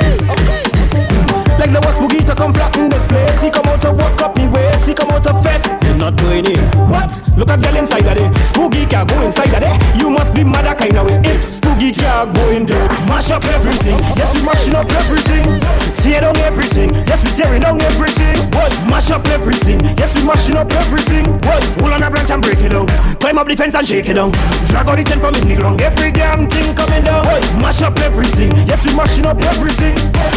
Like 1.58 1.72
there 1.72 1.80
was 1.80 1.98
Boogie 1.98 2.24
to 2.26 2.34
come 2.34 2.52
flatten 2.52 2.90
this 2.90 3.06
place. 3.06 3.42
He 3.42 3.50
come 3.50 3.66
out 3.66 3.80
to 3.82 3.92
walk 3.92 4.20
up 4.20 4.38
in 4.38 4.52
ways. 4.52 4.86
He 4.86 4.94
come 4.94 5.10
out 5.10 5.22
to 5.24 5.34
fed. 5.42 5.64
They're 5.80 5.96
not 5.96 6.16
doing 6.16 6.44
it. 6.46 6.58
What? 6.88 7.22
Look 7.36 7.50
at 7.50 7.62
girl 7.62 7.76
inside 7.76 8.06
of 8.06 8.14
there. 8.14 8.30
Spoogy 8.44 8.88
can't 8.88 9.08
go 9.08 9.20
inside 9.22 9.54
of 9.54 9.60
there. 9.60 9.96
You 9.96 10.10
must 10.10 10.34
be 10.34 10.44
mad 10.44 10.68
kind 10.78 10.96
of 10.96 11.06
way. 11.06 11.20
If 11.24 11.48
Spoogy 11.48 11.96
can't 11.96 12.34
go 12.34 12.50
in 12.50 12.66
there, 12.66 12.88
mash 13.08 13.30
up 13.30 13.44
everything. 13.46 13.98
Yes, 14.16 14.34
we 14.34 14.42
mashing 14.44 14.74
up 14.74 14.90
everything. 14.92 15.87
Tear 15.96 16.20
down 16.20 16.36
everything. 16.38 16.94
Yes, 17.06 17.22
we 17.24 17.30
tearing 17.30 17.62
down 17.62 17.80
everything. 17.82 18.36
What? 18.52 18.72
Mash 18.88 19.10
up 19.10 19.26
everything. 19.28 19.80
Yes, 19.96 20.14
we 20.14 20.24
mashing 20.24 20.56
up 20.56 20.70
everything. 20.72 21.24
What? 21.46 21.62
Pull 21.78 21.92
on 21.92 22.02
a 22.02 22.10
branch 22.10 22.30
and 22.30 22.42
break 22.42 22.58
it 22.60 22.70
down. 22.70 22.86
Climb 23.18 23.38
up 23.38 23.46
the 23.46 23.56
fence 23.56 23.74
and 23.74 23.86
shake 23.86 24.08
it 24.08 24.14
down. 24.14 24.32
Drag 24.66 24.86
out 24.88 24.96
the 24.96 25.04
tent 25.04 25.20
from 25.20 25.34
in 25.34 25.48
the 25.48 25.56
ground. 25.56 25.80
Every 25.80 26.10
damn 26.10 26.48
thing 26.48 26.74
coming 26.74 27.04
down. 27.04 27.24
What? 27.24 27.42
Mash 27.60 27.82
up 27.82 27.98
everything. 28.00 28.52
Yes, 28.66 28.84
we 28.84 28.94
mashing 28.94 29.26
up 29.26 29.40
everything. 29.42 29.96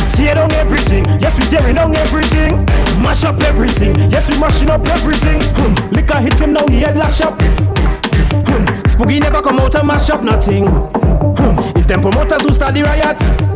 Tear 0.10 0.36
down 0.36 0.52
everything. 0.54 1.06
Yes, 1.20 1.38
we 1.38 1.46
tearing 1.46 1.76
down 1.76 1.96
everything. 1.96 2.66
Mash 3.02 3.24
up 3.24 3.42
everything. 3.42 3.96
Yes, 4.10 4.30
we 4.30 4.38
mashing 4.40 4.70
up 4.70 4.86
everything. 4.88 5.42
Hmm. 5.56 5.96
Liquor 5.96 6.20
hit 6.20 6.40
him 6.40 6.54
now, 6.54 6.68
he 6.68 6.82
head 6.82 6.98
lash 6.98 7.22
up. 7.22 7.42
Hmm. 7.42 8.66
Spoogy 8.88 9.20
never 9.20 9.42
come 9.42 9.60
out 9.60 9.76
and 9.76 9.88
mash 9.88 10.10
up 10.10 10.24
nothing. 10.24 10.68
Hmm. 10.68 11.78
It's 11.78 11.86
them 11.86 12.02
promoters 12.02 12.44
who 12.46 12.54
start 12.54 12.74
the 12.74 12.84
riot. 12.84 13.51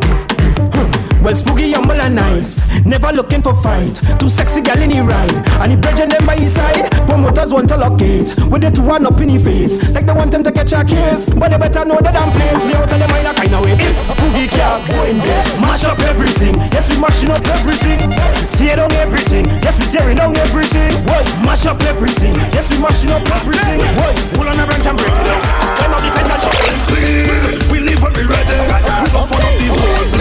Well, 1.26 1.34
Spoogy, 1.34 1.74
humble 1.74 1.98
and 1.98 2.14
nice. 2.14 2.70
Never 2.86 3.10
looking 3.10 3.42
for 3.42 3.50
fight. 3.52 3.98
Too 4.22 4.30
sexy 4.30 4.62
gal 4.62 4.78
in 4.78 4.94
the 4.94 5.02
ride. 5.02 5.34
And 5.58 5.74
he 5.74 5.76
bridging 5.76 6.06
them 6.06 6.22
by 6.22 6.38
his 6.38 6.54
side. 6.54 6.86
Promoters 7.02 7.50
want 7.50 7.66
to 7.74 7.76
locate. 7.76 8.30
With 8.46 8.62
the 8.62 8.70
two 8.70 8.86
one 8.86 9.02
up 9.02 9.18
in 9.18 9.34
his 9.34 9.42
face. 9.42 9.92
Like 9.92 10.06
they 10.06 10.14
want 10.14 10.30
him 10.30 10.46
to 10.46 10.52
catch 10.54 10.70
a 10.70 10.86
case. 10.86 11.34
But 11.34 11.50
they 11.50 11.58
better 11.58 11.82
know 11.82 11.98
the 11.98 12.14
damn 12.14 12.30
place. 12.30 12.70
They 12.70 12.78
out 12.78 12.86
of 12.86 12.94
the 13.02 13.08
mind 13.10 13.26
a 13.26 13.34
kind 13.34 13.58
of 13.58 13.66
way. 13.66 13.74
If 13.74 13.98
Spoogy 14.14 14.46
can't 14.54 14.86
go 14.86 15.02
in 15.02 15.18
there. 15.18 15.42
Mash 15.58 15.82
up 15.82 15.98
everything. 16.06 16.54
Yes, 16.70 16.86
we 16.86 16.94
mashing 17.02 17.34
up 17.34 17.42
everything. 17.58 18.06
Tear 18.54 18.78
down 18.78 18.94
everything. 19.02 19.50
Yes, 19.66 19.82
we 19.82 19.90
tearing 19.90 20.22
down 20.22 20.30
everything. 20.46 20.94
What? 21.10 21.26
Mash 21.42 21.66
up 21.66 21.82
everything. 21.90 22.38
Yes, 22.54 22.70
we 22.70 22.78
mashing 22.78 23.10
up 23.10 23.26
everything. 23.34 23.82
What? 23.98 24.14
Pull 24.38 24.46
on 24.46 24.62
a 24.62 24.64
branch 24.64 24.86
and 24.86 24.94
break 24.94 25.10
it 25.10 25.26
down. 25.26 25.42
Climb 25.74 25.90
up 25.90 26.06
the 26.06 26.10
fence 26.14 26.30
and 26.30 26.54
shut. 26.54 27.66
We 27.74 27.82
live 27.82 27.98
when 27.98 28.14
we 28.14 28.22
ready. 28.30 28.54
We 29.02 29.10
gon' 29.10 29.26
up 29.26 29.42
the 29.42 29.74
whole 29.74 30.15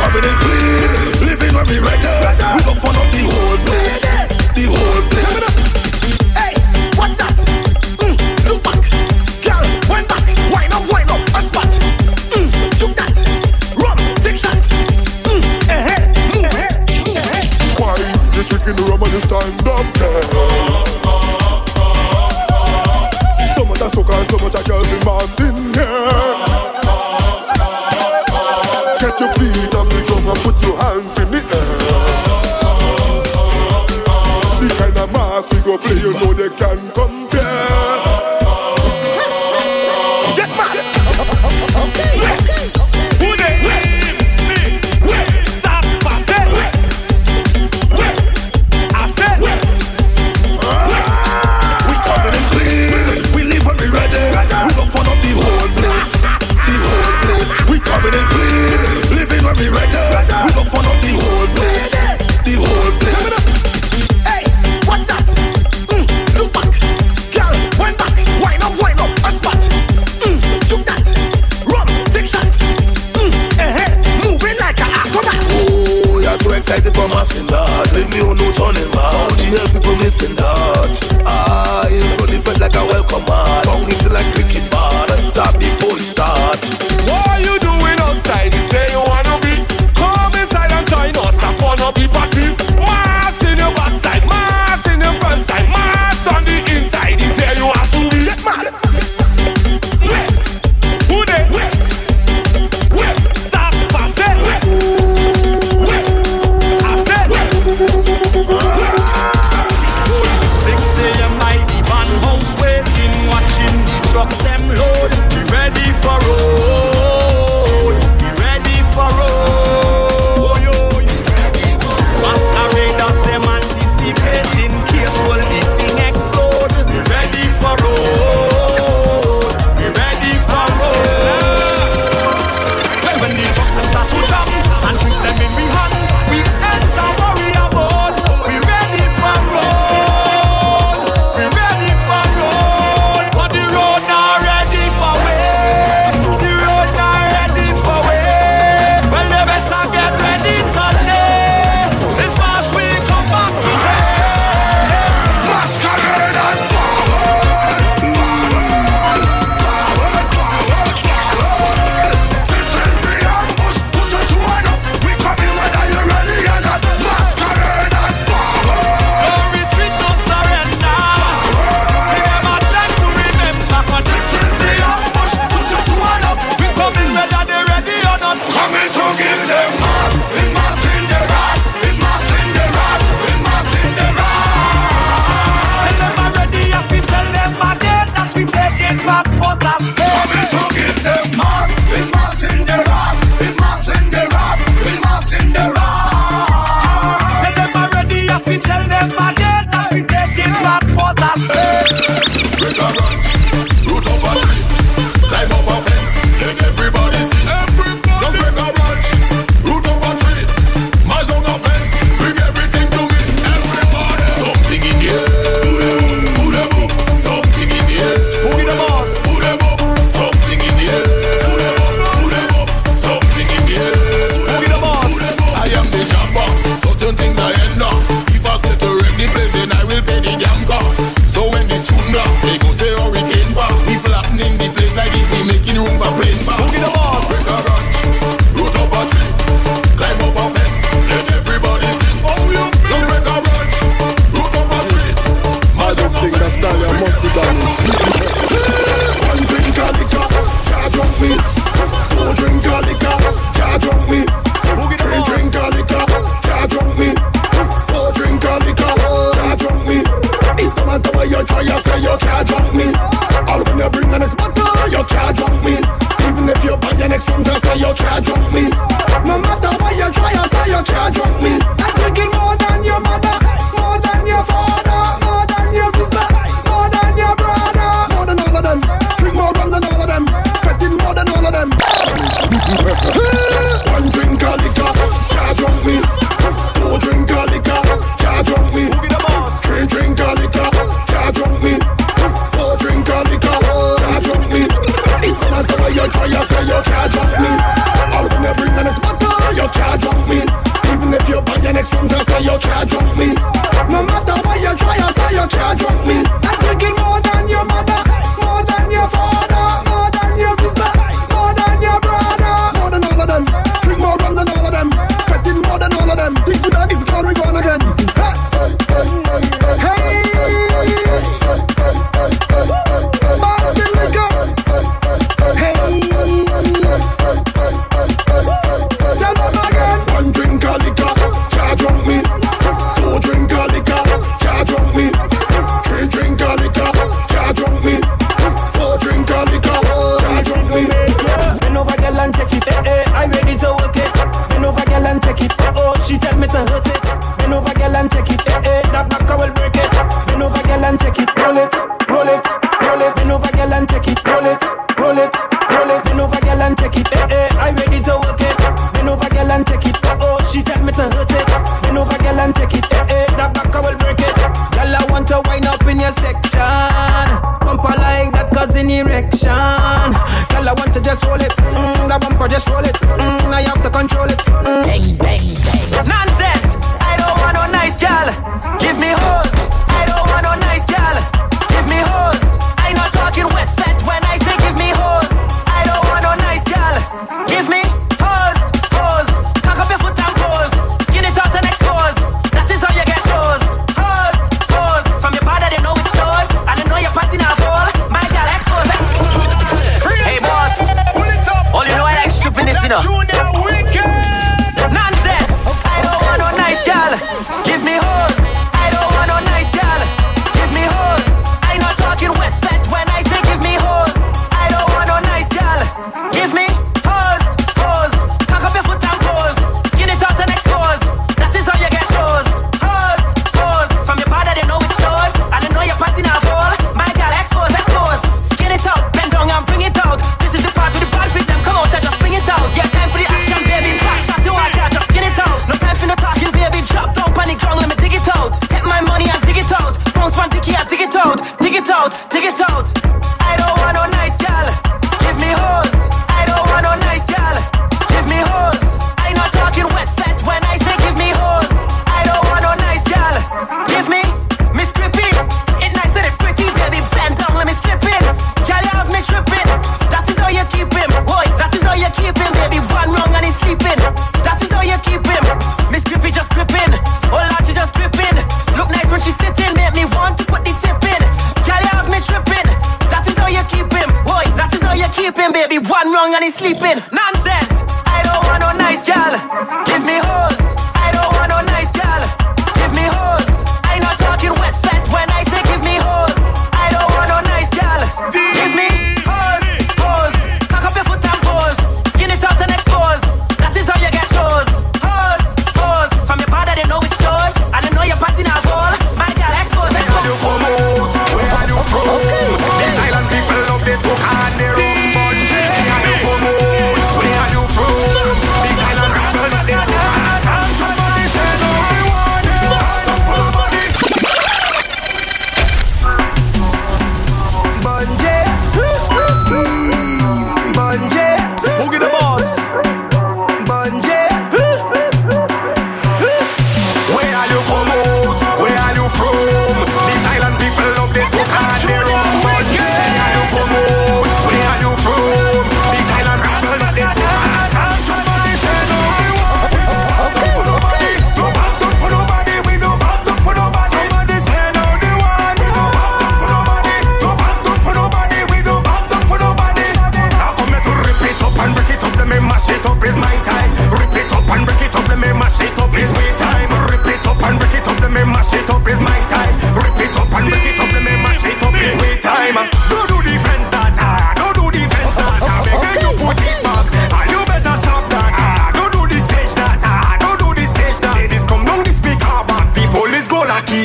coming 0.00 0.24
in 0.24 0.36
clean. 0.40 0.90
Living 1.28 1.52
when 1.54 1.66
we 1.68 1.78
ready. 1.78 2.08
We 2.56 2.60
gon' 2.64 2.78
fuck 2.80 2.96
up 2.96 3.08
the 3.12 3.20
whole 3.28 3.58
place. 3.68 4.00
The 4.56 4.64
whole 4.72 5.02
place. 5.12 5.44
Hey, 6.40 6.52
what's 6.96 7.16
that? 7.20 7.36
Mm, 8.00 8.16
look 8.48 8.60
back. 8.64 8.80
Girl, 9.44 9.64
wind 9.90 10.06
back. 10.08 10.24
Wind 10.52 10.72
up, 10.72 10.84
wind 10.92 11.10
up, 11.12 11.20
and 11.36 11.48
back. 11.52 11.70
Mm, 12.32 12.48
shoot 12.78 12.94
that. 12.96 13.14
Run, 13.76 13.98
take 14.24 14.38
shot. 14.40 14.56
Mm, 15.28 15.42
eh, 15.68 15.92
eh, 15.92 16.02
move, 16.32 16.48
eh, 16.48 16.70
eh, 16.96 17.36
eh. 17.36 17.44
Why 17.78 17.92
you 18.34 18.42
drinking 18.48 18.76
the 18.76 18.84
rum 18.88 19.02
and 19.04 19.12
you 19.12 19.20
stand 19.20 19.68
up 19.68 19.86
there? 20.00 20.22
So 23.54 23.62
much 23.64 23.80
a 23.80 23.88
sucker 23.94 24.12
and 24.12 24.28
so 24.30 24.36
much 24.38 24.54
a 24.54 24.62
girls 24.68 24.90
in 24.92 25.00
in 25.46 25.49
go 35.70 35.78
play, 35.78 36.00
you 36.00 36.12
know 36.12 36.32
they 36.34 36.48
can 36.56 36.89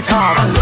go 0.07 0.54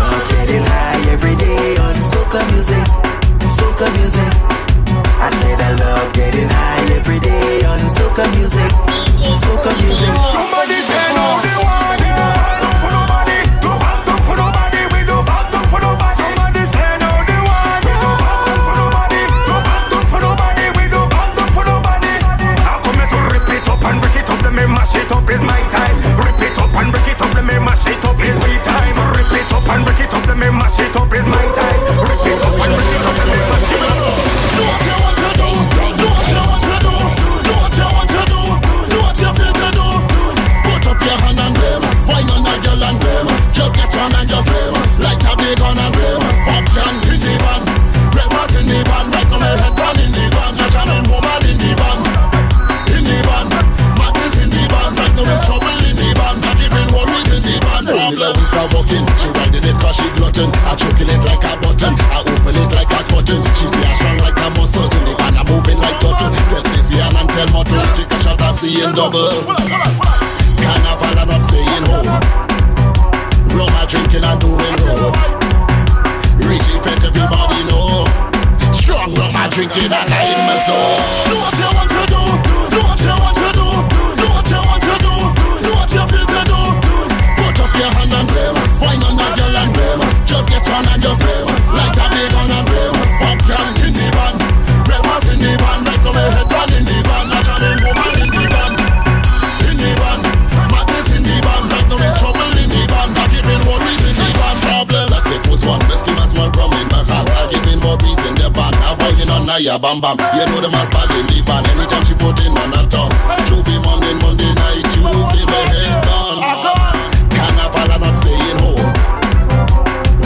a 109.73 109.79
bam 109.79 109.99
bam. 109.99 110.17
You 110.37 110.45
know 110.45 110.61
the 110.61 110.69
man's 110.69 110.89
bad 110.91 111.09
in 111.17 111.25
the 111.25 111.41
van. 111.41 111.65
Anytime 111.73 112.05
she 112.05 112.13
put 112.13 112.37
in 112.45 112.53
on 112.53 112.69
her 112.77 112.85
top, 112.85 113.09
Tuesday 113.49 113.79
morning, 113.81 114.21
Monday 114.21 114.53
night, 114.53 114.85
Tuesday 114.93 115.45
my 115.49 115.63
head 115.73 116.05
gone. 116.05 116.37
Ah, 116.45 116.93
Carnival 117.33 117.89
I'm 117.89 118.01
not 118.01 118.13
staying 118.13 118.59
home. 118.61 118.85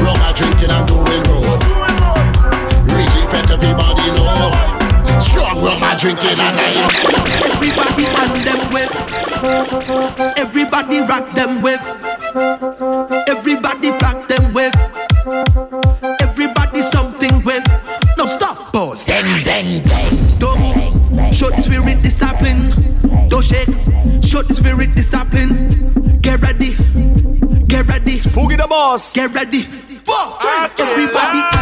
Rum 0.04 0.20
I 0.20 0.36
drinking 0.36 0.68
and 0.68 0.84
doing 0.84 1.24
road. 1.32 1.64
Raging 2.92 3.28
fat 3.32 3.48
everybody 3.48 4.12
know. 4.20 4.52
Strong 5.24 5.64
rum 5.64 5.80
I 5.84 5.96
drinking 5.96 6.36
and 6.44 6.60
I. 6.60 6.76
Everybody 7.48 8.04
hand 8.04 8.36
them 8.44 8.62
with. 8.76 8.92
Everybody 10.36 11.00
rock 11.08 11.32
them 11.32 11.62
with. 11.62 12.17
Shut 24.38 24.48
the 24.48 24.54
spirit 24.54 24.94
discipline. 24.94 26.20
Get 26.22 26.40
ready. 26.44 26.76
Get 27.66 27.88
ready. 27.88 28.14
Spoogy 28.14 28.56
the 28.56 28.68
boss. 28.70 29.16
Get 29.16 29.34
ready. 29.34 29.64
Fuck. 29.64 30.46
Everybody. 30.80 31.57